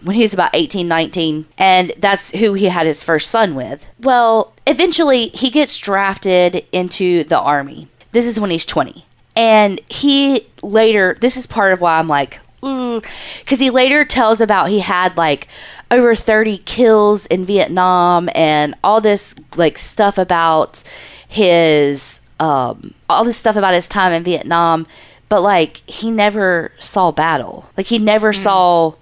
[0.06, 3.90] when he was about 18, 19, and that's who he had his first son with.
[3.98, 7.88] Well, eventually he gets drafted into the army.
[8.12, 9.04] This is when he's 20.
[9.34, 14.68] And he later, this is part of why I'm like, because he later tells about
[14.68, 15.48] he had like
[15.90, 20.82] over 30 kills in Vietnam and all this like stuff about
[21.28, 24.86] his um all this stuff about his time in Vietnam
[25.28, 28.94] but like he never saw battle like he never saw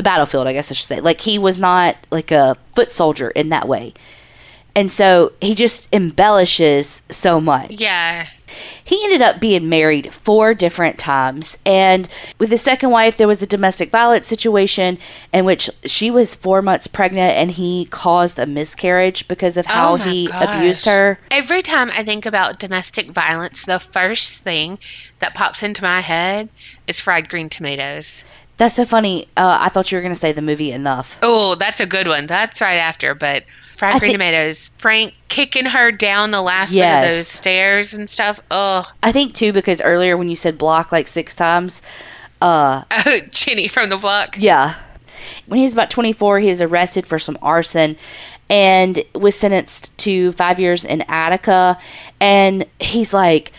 [0.00, 3.28] the battlefield I guess I should say like he was not like a foot soldier
[3.30, 3.92] in that way
[4.74, 8.26] and so he just embellishes so much Yeah.
[8.84, 11.58] he ended up being married four different times.
[11.66, 14.98] And with his second wife, there was a domestic violence situation
[15.32, 19.92] in which she was four months pregnant and he caused a miscarriage because of how
[19.92, 20.56] Oh he gosh.
[20.58, 21.18] abused her.
[21.32, 24.78] Every time I think about domestic violence, the first thing
[25.18, 26.48] that pops into my head
[26.86, 28.24] is fried green tomatoes.
[28.60, 29.24] That's so funny.
[29.38, 31.18] Uh, I thought you were going to say the movie Enough.
[31.22, 32.26] Oh, that's a good one.
[32.26, 34.70] That's right after, but fried I green tomatoes.
[34.76, 37.04] Frank kicking her down the last bit Yes.
[37.06, 38.38] of those stairs and stuff.
[38.50, 41.80] Oh, I think too because earlier when you said block like six times,
[42.42, 44.36] uh, oh Jenny from the block.
[44.38, 44.74] Yeah.
[45.46, 47.96] When he was about 24, he was arrested for some arson
[48.50, 51.78] and was sentenced to five years in Attica.
[52.20, 53.52] And he's like,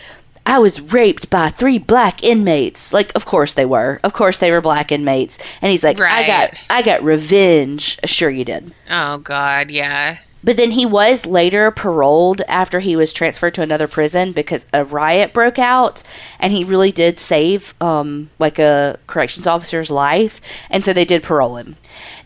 [0.44, 2.92] I was raped by three black inmates.
[2.92, 4.00] Like, of course they were.
[4.02, 5.38] Of course they were black inmates.
[5.62, 7.98] And he's like, I got, I got revenge.
[8.04, 8.74] Sure you did.
[8.90, 10.18] Oh God, yeah.
[10.44, 14.84] But then he was later paroled after he was transferred to another prison because a
[14.84, 16.02] riot broke out
[16.40, 20.40] and he really did save um, like a corrections officer's life.
[20.68, 21.76] And so they did parole him.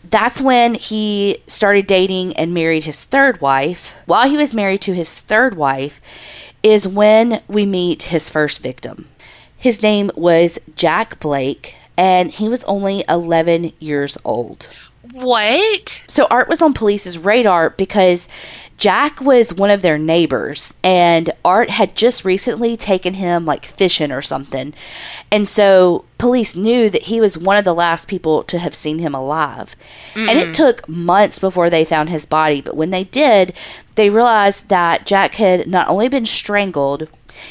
[0.09, 3.95] That's when he started dating and married his third wife.
[4.05, 6.01] While he was married to his third wife,
[6.63, 9.07] is when we meet his first victim.
[9.55, 14.69] His name was Jack Blake, and he was only 11 years old.
[15.19, 16.03] What?
[16.07, 18.29] So Art was on police's radar because
[18.77, 24.11] Jack was one of their neighbors and Art had just recently taken him like fishing
[24.11, 24.75] or something.
[25.31, 28.99] And so police knew that he was one of the last people to have seen
[28.99, 29.75] him alive.
[30.15, 30.53] And it mm.
[30.53, 33.57] took months before they found his body, but when they did,
[33.95, 37.07] they realized that Jack had not only been strangled,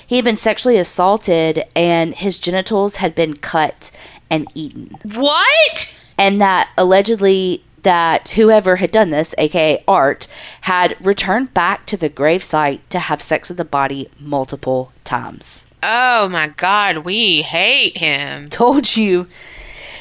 [0.06, 3.90] he had been sexually assaulted and his genitals had been cut
[4.30, 6.00] and eaten What?
[6.18, 10.26] And that allegedly that whoever had done this, aka Art,
[10.62, 15.68] had returned back to the gravesite to have sex with the body multiple times.
[15.82, 18.50] Oh my God, we hate him.
[18.50, 19.28] Told you.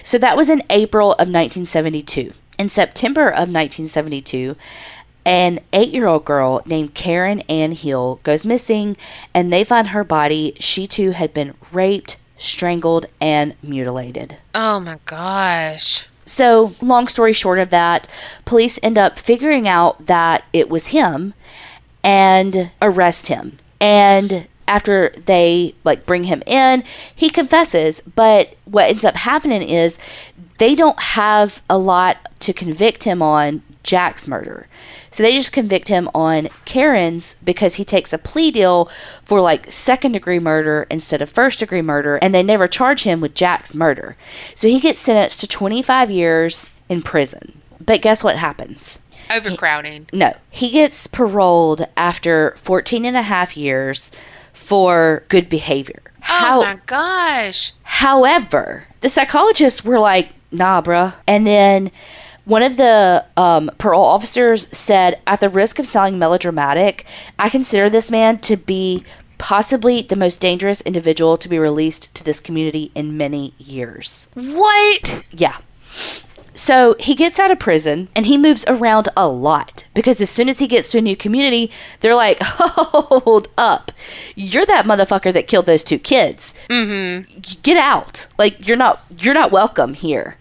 [0.02, 2.34] So that was in April of 1972.
[2.58, 4.56] In September of 1972,
[5.26, 8.96] an eight year old girl named Karen Ann Hill goes missing,
[9.34, 10.56] and they find her body.
[10.60, 14.38] She too had been raped, strangled, and mutilated.
[14.54, 16.08] Oh my gosh.
[16.26, 18.08] So, long story short of that,
[18.46, 21.34] police end up figuring out that it was him
[22.04, 23.58] and arrest him.
[23.80, 26.84] And after they like bring him in,
[27.16, 30.00] he confesses, but what ends up happening is
[30.58, 34.68] they don't have a lot to convict him on Jack's murder.
[35.12, 38.90] So they just convict him on Karen's because he takes a plea deal
[39.24, 43.22] for like second degree murder instead of first degree murder, and they never charge him
[43.22, 44.18] with Jack's murder.
[44.56, 47.62] So he gets sentenced to 25 years in prison.
[47.80, 49.00] But guess what happens?
[49.34, 50.08] Overcrowding.
[50.12, 54.12] No, he gets paroled after 14 and a half years
[54.54, 56.02] for good behavior.
[56.28, 57.74] oh my gosh.
[57.84, 61.14] However, the psychologists were like, nah, bruh.
[61.28, 61.92] And then
[62.46, 67.06] one of the um, parole officers said, at the risk of sounding melodramatic,
[67.38, 69.04] I consider this man to be
[69.38, 74.28] possibly the most dangerous individual to be released to this community in many years.
[74.34, 75.26] What?
[75.32, 75.58] Yeah.
[76.54, 80.48] So he gets out of prison and he moves around a lot because as soon
[80.48, 81.70] as he gets to a new community,
[82.00, 83.92] they're like, hold up.
[84.36, 86.54] You're that motherfucker that killed those two kids.
[86.70, 87.40] Mm-hmm.
[87.62, 88.28] Get out.
[88.38, 90.38] Like you're not you're not welcome here.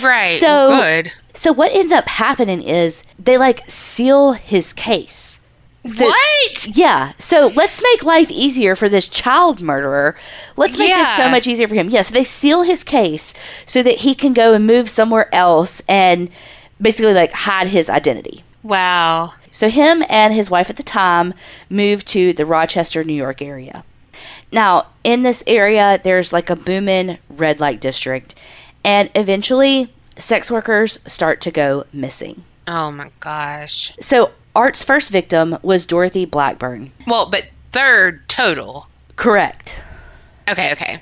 [0.00, 0.36] Right.
[0.38, 1.12] So- good.
[1.38, 5.38] So what ends up happening is they like seal his case.
[5.86, 6.66] So- what?
[6.76, 7.12] Yeah.
[7.18, 10.16] So let's make life easier for this child murderer.
[10.56, 11.88] Let's make this so much easier for him.
[11.90, 12.02] Yeah.
[12.02, 13.34] So they seal his case
[13.66, 16.28] so that he can go and move somewhere else and
[16.80, 18.42] basically like hide his identity.
[18.64, 19.34] Wow.
[19.52, 21.34] So him and his wife at the time
[21.70, 23.84] moved to the Rochester, New York area.
[24.50, 28.34] Now, in this area, there's like a booming red light district,
[28.84, 32.44] and eventually, sex workers start to go missing.
[32.66, 33.94] Oh my gosh.
[34.00, 36.92] So, Art's first victim was Dorothy Blackburn.
[37.06, 38.88] Well, but third total.
[39.16, 39.82] Correct.
[40.48, 41.00] Okay, okay.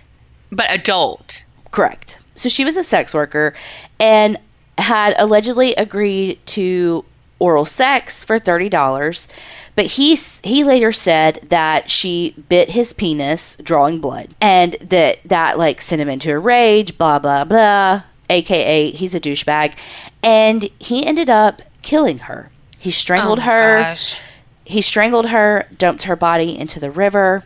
[0.50, 1.44] But adult.
[1.70, 2.18] Correct.
[2.34, 3.54] So she was a sex worker
[3.98, 4.38] and
[4.78, 7.04] had allegedly agreed to
[7.38, 9.28] oral sex for $30,
[9.74, 15.58] but he he later said that she bit his penis drawing blood and that that
[15.58, 19.74] like sent him into a rage, blah blah blah, aka he's a douchebag,
[20.22, 22.50] and he ended up killing her.
[22.78, 24.20] He strangled oh her Gosh.
[24.64, 27.44] he strangled her, dumped her body into the river,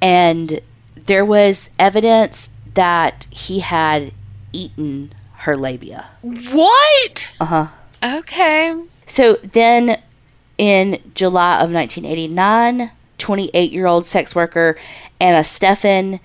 [0.00, 0.60] and
[0.94, 4.12] there was evidence that he had
[4.52, 6.06] eaten her labia.
[6.22, 7.36] What?
[7.40, 7.66] Uh huh.
[8.02, 8.74] Okay.
[9.06, 10.00] So then
[10.58, 14.76] in July of 1989, 28 year old sex worker
[15.20, 16.20] Anna Steffen.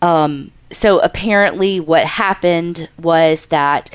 [0.00, 3.90] Um, so apparently, what happened was that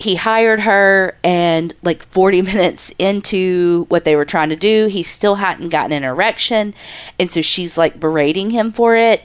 [0.00, 5.02] he hired her, and like 40 minutes into what they were trying to do, he
[5.02, 6.74] still hadn't gotten an erection.
[7.18, 9.22] And so she's like berating him for it.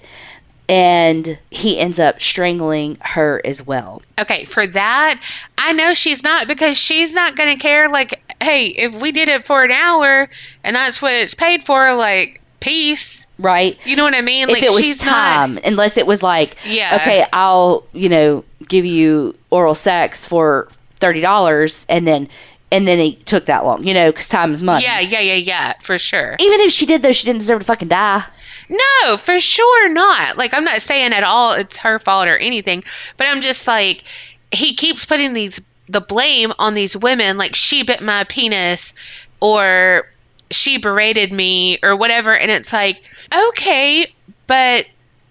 [0.67, 4.01] And he ends up strangling her as well.
[4.19, 5.21] Okay, for that,
[5.57, 7.87] I know she's not because she's not going to care.
[7.87, 10.27] Like, hey, if we did it for an hour
[10.63, 13.27] and that's what it's paid for, like, peace.
[13.37, 13.77] Right?
[13.85, 14.49] You know what I mean?
[14.49, 15.65] if like, it was she's time, not.
[15.65, 16.97] unless it was like, Yeah.
[17.01, 20.67] okay, I'll you know give you oral sex for
[20.99, 22.27] thirty dollars, and then
[22.71, 24.83] and then it took that long, you know, because time is money.
[24.83, 26.35] Yeah, yeah, yeah, yeah, for sure.
[26.39, 28.23] Even if she did, though, she didn't deserve to fucking die.
[28.67, 30.37] No, for sure not.
[30.37, 32.83] Like, I'm not saying at all it's her fault or anything,
[33.17, 34.03] but I'm just like,
[34.51, 38.95] he keeps putting these the blame on these women, like she bit my penis
[39.39, 40.09] or
[40.51, 43.03] she berated me or whatever, and it's like,
[43.49, 44.05] okay,
[44.47, 44.85] but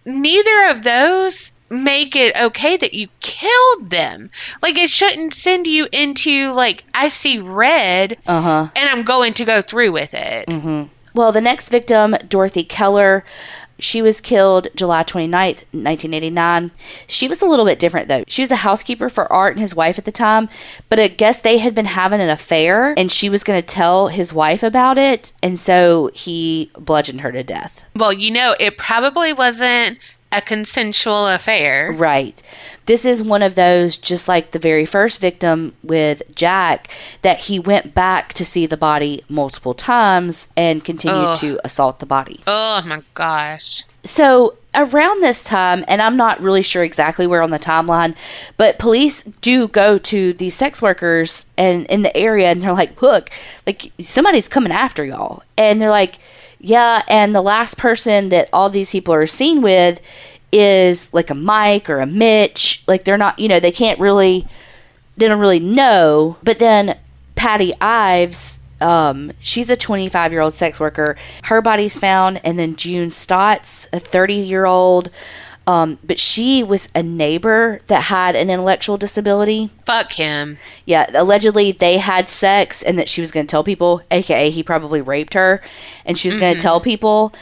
[0.04, 4.30] neither of those make it okay that you killed them.
[4.62, 8.68] Like it shouldn't send you into like I see red Uh huh.
[8.76, 10.90] and I'm going to go through with it.
[11.14, 13.24] Well, the next victim, Dorothy Keller,
[13.78, 16.70] she was killed July 29th, 1989.
[17.06, 18.24] She was a little bit different, though.
[18.28, 20.48] She was a housekeeper for Art and his wife at the time,
[20.88, 24.08] but I guess they had been having an affair, and she was going to tell
[24.08, 27.88] his wife about it, and so he bludgeoned her to death.
[27.96, 29.98] Well, you know, it probably wasn't
[30.34, 31.92] a consensual affair.
[31.92, 32.40] Right.
[32.86, 36.90] This is one of those, just like the very first victim with Jack,
[37.22, 41.38] that he went back to see the body multiple times and continued Ugh.
[41.38, 42.40] to assault the body.
[42.46, 43.84] Oh my gosh.
[44.02, 48.16] So around this time, and I'm not really sure exactly where on the timeline,
[48.56, 53.00] but police do go to these sex workers and in the area, and they're like,
[53.00, 53.30] "Look,
[53.66, 56.18] like somebody's coming after y'all," and they're like,
[56.64, 60.00] "Yeah," and the last person that all these people are seen with
[60.52, 62.82] is like a Mike or a Mitch.
[62.86, 64.46] Like they're not, you know, they can't really,
[65.16, 66.36] they don't really know.
[66.44, 66.96] But then
[67.34, 71.16] Patty Ives, um, she's a 25 year old sex worker.
[71.44, 75.10] Her body's found, and then June Stotts, a 30 year old.
[75.66, 79.70] Um, but she was a neighbor that had an intellectual disability.
[79.86, 80.58] Fuck him.
[80.84, 84.62] Yeah, allegedly they had sex and that she was going to tell people, aka he
[84.62, 85.62] probably raped her,
[86.04, 87.32] and she was going to tell people.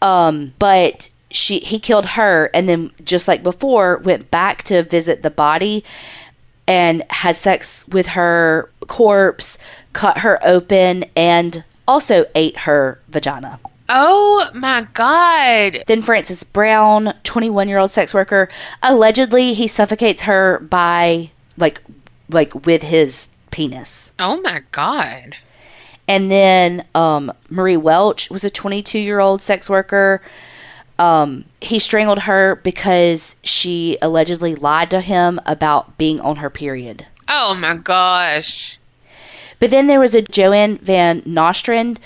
[0.00, 5.22] Um, but she he killed her, and then just like before, went back to visit
[5.22, 5.82] the body.
[6.68, 9.58] and had sex with her corpse,
[9.92, 13.58] cut her open, and also ate her vagina.
[13.88, 15.84] Oh my God.
[15.86, 18.48] Then Frances Brown, 21 year old sex worker,
[18.82, 21.82] allegedly he suffocates her by like
[22.28, 24.12] like with his penis.
[24.18, 25.36] Oh my God.
[26.08, 30.20] And then um, Marie Welch was a 22 year old sex worker.
[30.98, 37.06] Um, he strangled her because she allegedly lied to him about being on her period.
[37.28, 38.78] Oh my gosh.
[39.58, 42.00] But then there was a Joanne Van Nostrand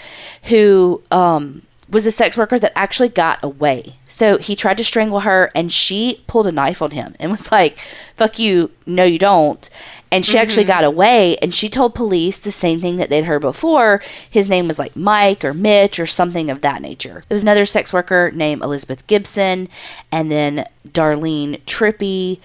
[0.44, 3.94] who um, was a sex worker that actually got away.
[4.08, 7.52] So he tried to strangle her and she pulled a knife on him and was
[7.52, 7.78] like,
[8.16, 9.68] fuck you, no, you don't.
[10.10, 13.42] And she actually got away and she told police the same thing that they'd heard
[13.42, 14.02] before.
[14.28, 17.22] His name was like Mike or Mitch or something of that nature.
[17.28, 19.68] There was another sex worker named Elizabeth Gibson
[20.10, 22.40] and then Darlene Trippi.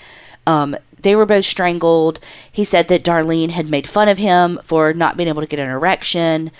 [0.46, 2.20] Um, they were both strangled.
[2.52, 5.60] He said that Darlene had made fun of him for not being able to get
[5.60, 6.52] an erection.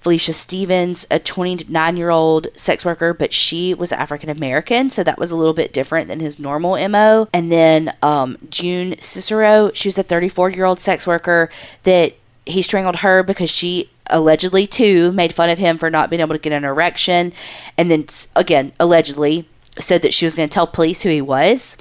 [0.00, 5.18] Felicia Stephens, a 29 year old sex worker, but she was African American, so that
[5.18, 7.28] was a little bit different than his normal MO.
[7.32, 11.50] And then um, June Cicero, she was a 34 year old sex worker
[11.82, 12.14] that
[12.46, 16.34] he strangled her because she allegedly too made fun of him for not being able
[16.34, 17.32] to get an erection.
[17.76, 19.48] And then again, allegedly
[19.78, 21.76] said that she was going to tell police who he was.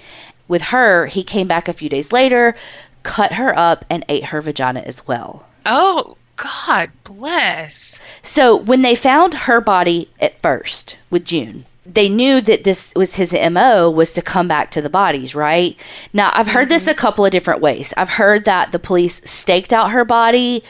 [0.47, 2.55] With her, he came back a few days later,
[3.03, 5.47] cut her up, and ate her vagina as well.
[5.65, 7.99] Oh, God bless.
[8.21, 13.15] So when they found her body at first with June, they knew that this was
[13.15, 15.77] his MO was to come back to the bodies, right?
[16.13, 17.93] Now, I've heard this a couple of different ways.
[17.97, 20.63] I've heard that the police staked out her body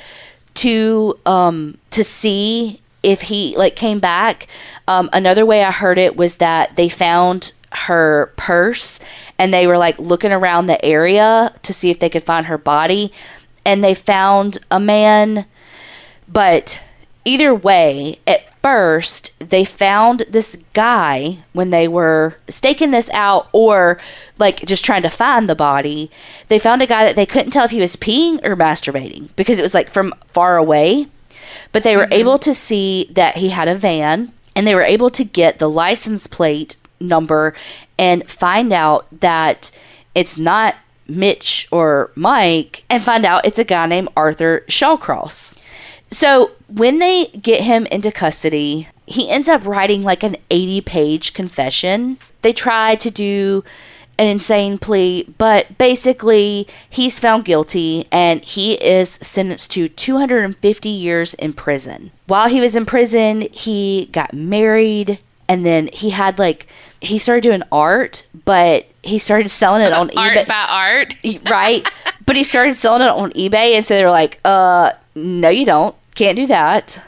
[0.55, 4.47] to um to see if he like came back.
[4.87, 8.99] Um another way I heard it was that they found her purse
[9.37, 12.57] and they were like looking around the area to see if they could find her
[12.57, 13.11] body
[13.65, 15.45] and they found a man
[16.31, 16.79] but
[17.25, 23.97] either way, at first, they found this guy when they were staking this out or
[24.37, 26.11] like just trying to find the body.
[26.47, 29.59] They found a guy that they couldn't tell if he was peeing or masturbating because
[29.59, 31.07] it was like from far away.
[31.71, 32.13] But they were mm-hmm.
[32.13, 35.69] able to see that he had a van and they were able to get the
[35.69, 37.53] license plate number
[37.97, 39.71] and find out that
[40.13, 40.75] it's not
[41.07, 45.55] Mitch or Mike and find out it's a guy named Arthur Shawcross.
[46.11, 51.33] So when they get him into custody, he ends up writing like an 80 page
[51.33, 52.17] confession.
[52.41, 53.63] They try to do
[54.17, 61.33] an insane plea, but basically he's found guilty and he is sentenced to 250 years
[61.35, 62.11] in prison.
[62.27, 66.67] While he was in prison, he got married and then he had like
[67.01, 70.47] he started doing art, but he started selling it on art eBay.
[70.47, 71.13] by art.
[71.49, 71.89] right?
[72.25, 75.65] but he started selling it on eBay, and so they were like, "Uh, no, you
[75.65, 75.95] don't.
[76.19, 77.01] Can't do that."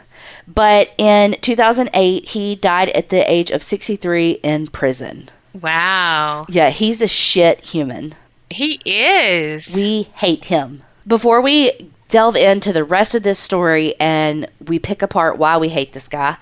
[0.48, 5.30] But in 2008, he died at the age of 63 in prison.
[5.60, 6.46] Wow.
[6.50, 8.16] Yeah, he's a shit human.
[8.50, 9.74] He is.
[9.74, 10.84] We hate him.
[11.08, 15.70] Before we delve into the rest of this story and we pick apart why we
[15.70, 16.38] hate this guy,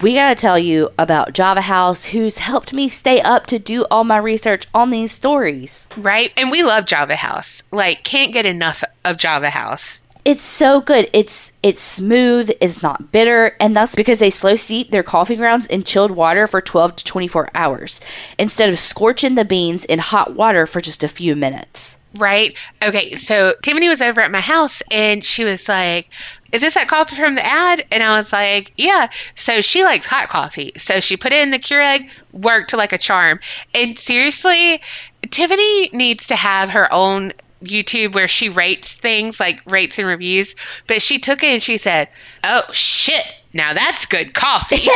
[0.00, 3.84] we got to tell you about Java House, who's helped me stay up to do
[3.90, 5.86] all my research on these stories.
[5.96, 6.32] right.
[6.36, 7.62] And we love Java House.
[7.70, 10.02] Like, can't get enough of Java House.
[10.24, 11.10] It's so good.
[11.12, 15.66] It's it's smooth, it's not bitter, and that's because they slow steep their coffee grounds
[15.66, 18.00] in chilled water for 12 to 24 hours
[18.38, 21.98] instead of scorching the beans in hot water for just a few minutes.
[22.16, 22.56] Right.
[22.82, 23.10] Okay.
[23.10, 26.10] So Tiffany was over at my house and she was like,
[26.52, 27.84] Is this that coffee from the ad?
[27.90, 29.08] And I was like, Yeah.
[29.34, 30.72] So she likes hot coffee.
[30.76, 33.40] So she put it in the Keurig, worked like a charm.
[33.74, 34.80] And seriously,
[35.28, 37.32] Tiffany needs to have her own
[37.64, 40.56] YouTube where she rates things like rates and reviews.
[40.86, 42.08] But she took it and she said,
[42.42, 43.24] Oh shit.
[43.52, 44.76] Now that's good coffee.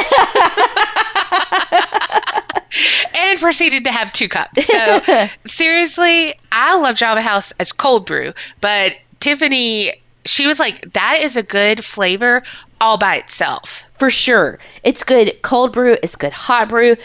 [3.16, 4.66] and proceeded to have two cups.
[4.66, 9.92] So seriously, I love Java House as cold brew, but Tiffany,
[10.24, 12.42] she was like, that is a good flavor
[12.80, 13.86] all by itself.
[13.94, 14.58] For sure.
[14.84, 16.96] It's good cold brew, it's good hot brew.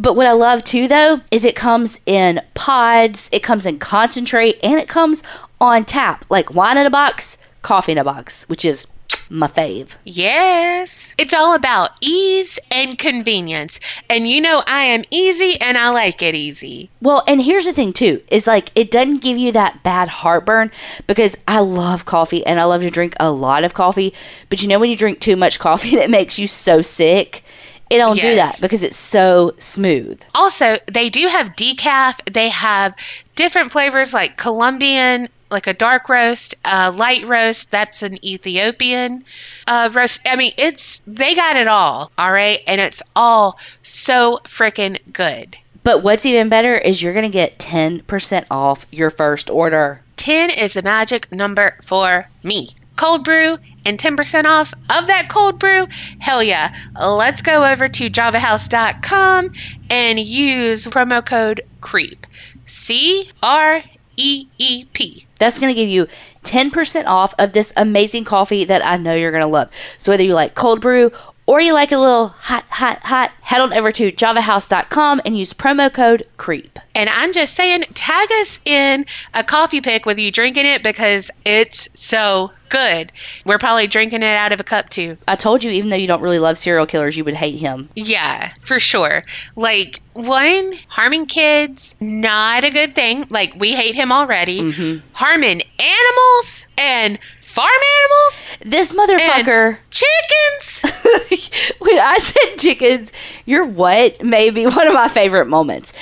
[0.00, 4.58] But what I love too, though, is it comes in pods, it comes in concentrate,
[4.62, 5.22] and it comes
[5.60, 8.86] on tap, like wine in a box, coffee in a box, which is
[9.28, 9.96] my fave.
[10.04, 11.14] Yes.
[11.18, 13.78] It's all about ease and convenience.
[14.08, 16.90] And you know, I am easy and I like it easy.
[17.02, 20.70] Well, and here's the thing too, is like it doesn't give you that bad heartburn
[21.06, 24.14] because I love coffee and I love to drink a lot of coffee.
[24.48, 27.44] But you know when you drink too much coffee and it makes you so sick?
[27.90, 30.22] It don't do that because it's so smooth.
[30.32, 32.32] Also, they do have decaf.
[32.32, 32.94] They have
[33.34, 37.72] different flavors like Colombian, like a dark roast, a light roast.
[37.72, 39.24] That's an Ethiopian
[39.66, 40.20] uh, roast.
[40.24, 42.12] I mean, it's they got it all.
[42.16, 45.56] All right, and it's all so freaking good.
[45.82, 50.02] But what's even better is you're going to get 10% off your first order.
[50.16, 52.68] 10 is the magic number for me.
[52.96, 53.56] Cold brew
[53.86, 55.86] and 10% off of that cold brew.
[56.18, 56.74] Hell yeah.
[56.98, 59.50] Let's go over to javahouse.com
[59.90, 62.26] and use promo code CREEP.
[62.66, 63.82] C R
[64.16, 65.26] E E P.
[65.38, 66.06] That's going to give you
[66.44, 69.70] 10% off of this amazing coffee that I know you're going to love.
[69.98, 71.12] So whether you like cold brew
[71.50, 75.52] or you like a little hot, hot, hot, head on over to javahouse.com and use
[75.52, 76.78] promo code CREEP.
[76.94, 81.32] And I'm just saying, tag us in a coffee pic with you drinking it because
[81.44, 83.10] it's so good.
[83.44, 85.18] We're probably drinking it out of a cup too.
[85.26, 87.88] I told you, even though you don't really love serial killers, you would hate him.
[87.96, 89.24] Yeah, for sure.
[89.56, 93.26] Like, one, harming kids, not a good thing.
[93.28, 94.60] Like, we hate him already.
[94.60, 95.06] Mm-hmm.
[95.14, 97.18] Harming animals and
[97.50, 97.68] farm
[98.02, 99.78] animals, This motherfucker.
[99.90, 100.82] chickens.
[101.80, 103.12] when I said chickens,
[103.44, 104.22] you're what?
[104.22, 105.92] Maybe one of my favorite moments.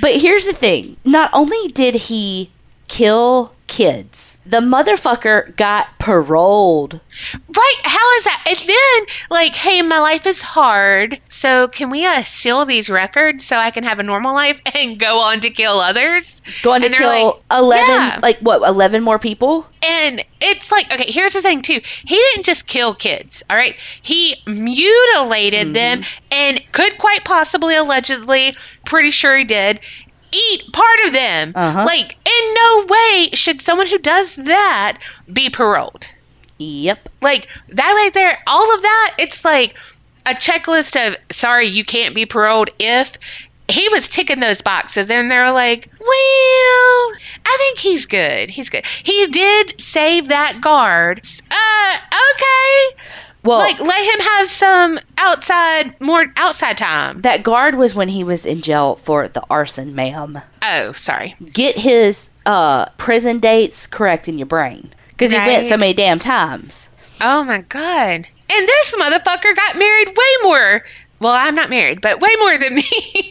[0.00, 2.50] But here's the thing not only did he
[2.88, 6.94] kill kids, the motherfucker got paroled.
[7.48, 7.74] Right?
[7.82, 8.44] How is that?
[8.48, 13.44] And then, like, hey, my life is hard, so can we uh, seal these records
[13.44, 16.42] so I can have a normal life and go on to kill others?
[16.62, 18.18] Going to And they're kill like, 11, yeah.
[18.22, 19.66] like what, 11 more people?
[19.82, 21.80] And it's like, okay, here's the thing, too.
[21.82, 23.76] He didn't just kill kids, all right?
[24.02, 29.80] He mutilated them and could quite possibly, allegedly, pretty sure he did,
[30.32, 31.52] eat part of them.
[31.54, 31.84] Uh-huh.
[31.84, 34.98] Like, in no way should someone who does that
[35.32, 36.08] be paroled.
[36.58, 37.08] Yep.
[37.20, 39.76] Like, that right there, all of that, it's like
[40.24, 43.18] a checklist of, sorry, you can't be paroled if.
[43.68, 48.48] He was ticking those boxes, and they're like, well, I think he's good.
[48.48, 48.86] He's good.
[48.86, 51.26] He did save that guard.
[51.50, 51.96] Uh,
[52.32, 53.02] okay.
[53.46, 57.22] Well, like, let him have some outside, more outside time.
[57.22, 60.38] that guard was when he was in jail for the arson, ma'am.
[60.62, 61.34] Oh, sorry.
[61.52, 64.90] Get his uh, prison dates correct in your brain.
[65.08, 66.90] Because he went so many damn times.
[67.20, 68.26] Oh my god.
[68.52, 70.84] And this motherfucker got married way more.
[71.20, 72.82] Well, I'm not married, but way more than me.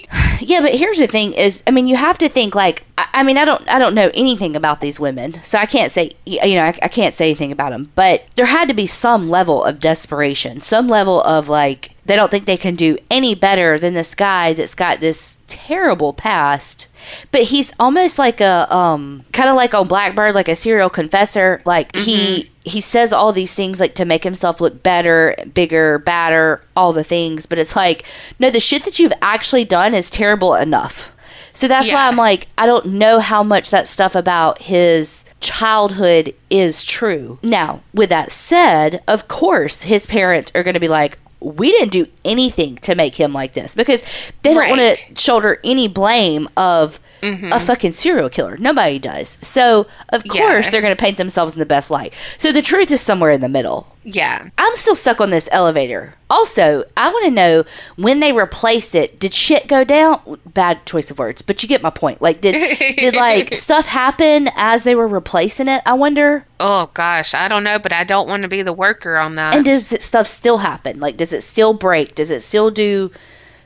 [0.42, 3.24] Yeah, but here's the thing: is I mean, you have to think like I, I
[3.24, 6.56] mean, I don't I don't know anything about these women, so I can't say you
[6.56, 7.90] know I, I can't say anything about them.
[7.96, 12.30] But there had to be some level of desperation, some level of like they don't
[12.30, 16.88] think they can do any better than this guy that's got this terrible past.
[17.32, 21.62] But he's almost like a um kind of like on Blackbird, like a serial confessor.
[21.66, 26.62] Like he he says all these things like to make himself look better, bigger, badder,
[26.76, 27.45] all the things.
[27.45, 28.06] But it's like
[28.39, 31.12] no, the shit that you've actually done is terrible enough.
[31.53, 36.36] So that's why I'm like, I don't know how much that stuff about his childhood
[36.49, 37.39] is true.
[37.41, 41.91] Now, with that said, of course, his parents are going to be like, we didn't
[41.91, 44.02] do anything to make him like this because
[44.41, 47.54] they don't want to shoulder any blame of Mm-hmm.
[47.54, 48.58] a fucking serial killer.
[48.58, 49.38] Nobody does.
[49.42, 50.42] So, of Yeah.
[50.42, 52.14] course, they're going to paint themselves in the best light.
[52.38, 53.96] So, the truth is somewhere in the middle.
[54.04, 54.50] yeah.
[54.58, 56.14] I'm still stuck on this elevator.
[56.30, 57.64] Also, I want to know
[57.98, 60.40] when they replaced it, did shit go down?
[60.46, 62.20] Bad choice of words, but you get my point.
[62.22, 62.56] Like did
[62.98, 65.82] did like stuff happen as they were replacing it?
[65.86, 66.46] I wonder.
[66.60, 69.56] Oh gosh, I don't know, but I don't want to be the worker on that.
[69.56, 71.00] And does it, stuff still happen?
[71.00, 72.16] Like does it still break?
[72.16, 73.12] Does it still do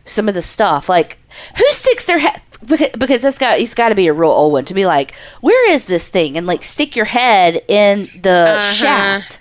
[0.06, 0.90] some of the stuff?
[0.90, 1.18] Like
[1.58, 4.52] who sticks their head because, because that's got it's got to be a real old
[4.54, 8.56] one to be like, "Where is this thing?" and like stick your head in the
[8.60, 8.62] Uh-huh.
[8.72, 9.40] shaft.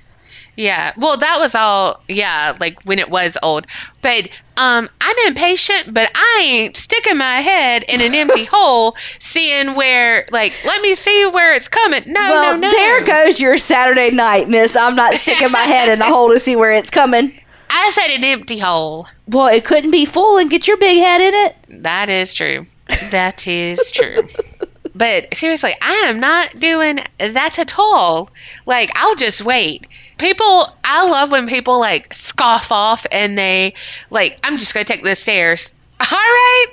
[0.56, 0.92] yeah.
[0.96, 2.02] Well, that was all.
[2.08, 3.66] Yeah, like when it was old.
[4.02, 9.74] But um, I'm impatient, but I ain't sticking my head in an empty hole, seeing
[9.76, 10.24] where.
[10.32, 12.02] Like, let me see where it's coming.
[12.06, 12.70] No, Well, no, no.
[12.70, 14.74] there goes your Saturday night, miss.
[14.76, 17.40] I'm not sticking my head in the hole to see where it's coming.
[17.70, 19.06] I said an empty hole.
[19.26, 21.82] Well, it couldn't be full and get your big head in it.
[21.82, 22.66] That is true.
[23.10, 24.26] That is true.
[24.98, 28.30] But seriously, I am not doing that at all.
[28.66, 29.86] Like, I'll just wait.
[30.18, 33.74] People, I love when people like scoff off and they,
[34.10, 35.76] like, I'm just going to take the stairs.
[36.00, 36.66] All right.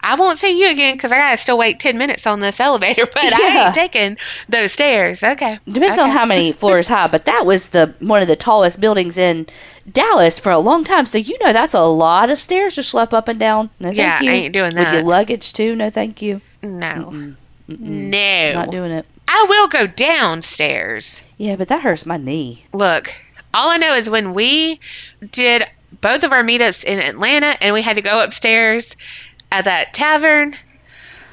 [0.00, 2.60] I won't see you again because I got to still wait 10 minutes on this
[2.68, 4.16] elevator, but I ain't taking
[4.48, 5.22] those stairs.
[5.24, 5.58] Okay.
[5.68, 9.18] Depends on how many floors high, but that was the one of the tallest buildings
[9.18, 9.46] in
[9.90, 11.06] Dallas for a long time.
[11.06, 13.70] So you know that's a lot of stairs to schlep up and down.
[13.80, 15.74] No, Yeah, I ain't doing that With your luggage too.
[15.76, 16.40] No, thank you.
[16.62, 17.34] No.
[17.68, 18.52] No.
[18.54, 19.06] Not doing it.
[19.28, 21.22] I will go downstairs.
[21.36, 22.64] Yeah, but that hurts my knee.
[22.72, 23.12] Look,
[23.52, 24.78] all I know is when we
[25.32, 25.64] did
[26.00, 28.96] both of our meetups in Atlanta and we had to go upstairs
[29.52, 30.54] at that tavern,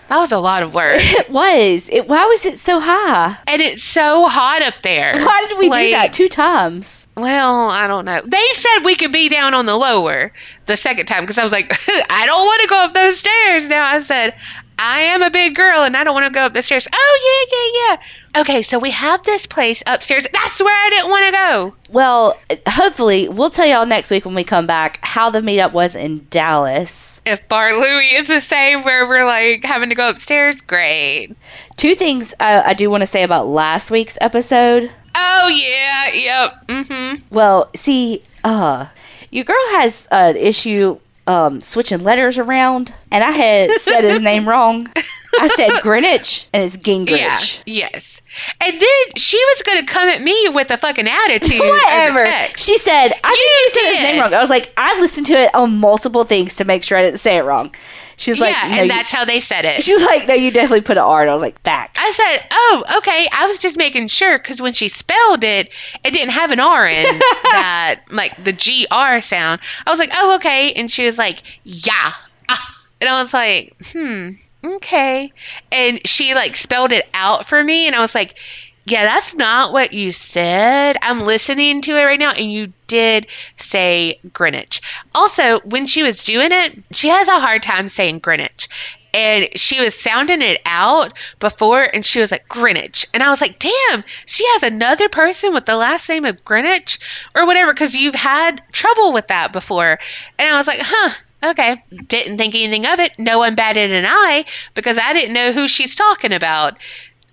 [0.10, 0.96] That was a lot of work.
[1.00, 1.90] It was.
[1.92, 2.08] It.
[2.08, 3.38] Why was it so high?
[3.48, 5.14] and it's so hot up there.
[5.26, 7.08] Why did we do that two times?
[7.16, 8.22] Well, I don't know.
[8.26, 10.32] They said we could be down on the lower
[10.66, 11.72] the second time because I was like,
[12.10, 13.70] I don't want to go up those stairs.
[13.70, 14.36] Now I said,
[14.78, 16.88] I am a big girl and I don't want to go up the stairs.
[16.92, 17.98] Oh, yeah, yeah,
[18.36, 18.42] yeah.
[18.42, 20.28] Okay, so we have this place upstairs.
[20.32, 21.76] That's where I didn't want to go.
[21.90, 25.96] Well, hopefully, we'll tell y'all next week when we come back how the meetup was
[25.96, 27.22] in Dallas.
[27.26, 31.36] If Bar Louie is the same where we're like having to go upstairs, great.
[31.78, 34.92] Two things uh, I do want to say about last week's episode.
[35.16, 36.68] Oh, yeah, yep.
[36.68, 37.16] Mm hmm.
[37.30, 38.88] Well, see, uh,
[39.30, 44.48] your girl has an issue um, switching letters around, and I had said his name
[44.48, 44.88] wrong.
[45.40, 47.64] I said Greenwich, and it's Gingrich.
[47.66, 48.22] Yeah, yes.
[48.62, 51.60] And then she was going to come at me with a fucking attitude.
[51.60, 52.26] Whatever.
[52.58, 54.34] She said, I think You you said his name wrong.
[54.34, 57.20] I was like, I listened to it on multiple things to make sure I didn't
[57.20, 57.74] say it wrong.
[58.16, 59.84] She was like, yeah, no, and you- that's how they said it.
[59.84, 61.22] she was like, no, you definitely put an R.
[61.22, 61.98] And I was like, fact.
[62.00, 65.68] I said, "Oh, okay." I was just making sure because when she spelled it,
[66.04, 67.04] it didn't have an R in
[67.44, 69.62] that, like the G R sound.
[69.86, 72.12] I was like, "Oh, okay," and she was like, "Yeah,"
[72.50, 72.82] ah.
[73.02, 74.32] and I was like, "Hmm,
[74.64, 75.32] okay,"
[75.72, 78.38] and she like spelled it out for me, and I was like.
[78.86, 80.98] Yeah, that's not what you said.
[81.02, 84.82] I'm listening to it right now, and you did say Greenwich.
[85.16, 88.68] Also, when she was doing it, she has a hard time saying Greenwich.
[89.14, 93.08] And she was sounding it out before, and she was like, Greenwich.
[93.14, 97.00] And I was like, damn, she has another person with the last name of Greenwich
[97.34, 99.98] or whatever, because you've had trouble with that before.
[100.38, 101.14] And I was like, huh.
[101.44, 103.20] Okay, didn't think anything of it.
[103.20, 106.78] No one batted an eye because I didn't know who she's talking about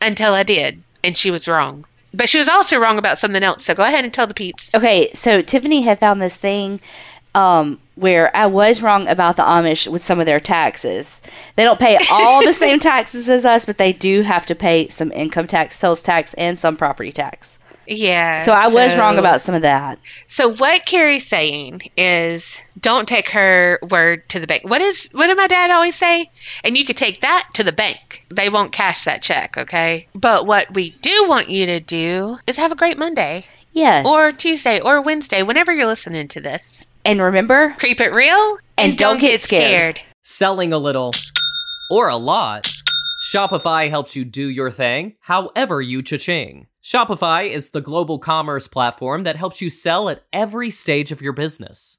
[0.00, 1.84] until I did, and she was wrong.
[2.12, 3.64] But she was also wrong about something else.
[3.64, 4.74] So go ahead and tell the Pete's.
[4.74, 6.80] Okay, so Tiffany had found this thing
[7.34, 11.22] um, where I was wrong about the Amish with some of their taxes.
[11.56, 14.88] They don't pay all the same taxes as us, but they do have to pay
[14.88, 17.58] some income tax, sales tax, and some property tax.
[17.86, 18.38] Yeah.
[18.38, 19.98] So I was wrong about some of that.
[20.28, 24.62] So what Kerri's saying is, don't take her word to the bank.
[24.64, 26.26] What is what did my dad always say?
[26.64, 28.24] And you could take that to the bank.
[28.30, 30.06] They won't cash that check, okay?
[30.14, 34.06] But what we do want you to do is have a great Monday Yes.
[34.06, 36.86] or Tuesday or Wednesday, whenever you're listening to this.
[37.04, 40.00] and remember, Creep it real And don't get scared.
[40.22, 41.12] Selling a little
[41.90, 42.68] or a lot,
[43.32, 46.66] Shopify helps you do your thing however you cha-ching.
[46.82, 51.32] Shopify is the global commerce platform that helps you sell at every stage of your
[51.32, 51.98] business.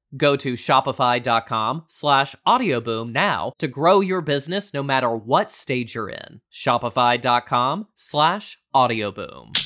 [0.15, 6.09] Go to shopify.com slash audioboom now to grow your business no matter what stage you're
[6.09, 6.41] in.
[6.51, 9.57] Shopify.com slash audioboom.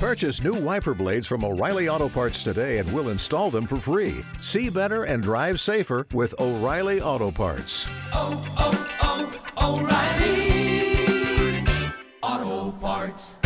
[0.00, 4.22] Purchase new wiper blades from O'Reilly Auto Parts today and we'll install them for free.
[4.42, 7.86] See better and drive safer with O'Reilly Auto Parts.
[8.12, 11.64] Oh, oh, oh, O'Reilly
[12.22, 13.36] Auto Parts.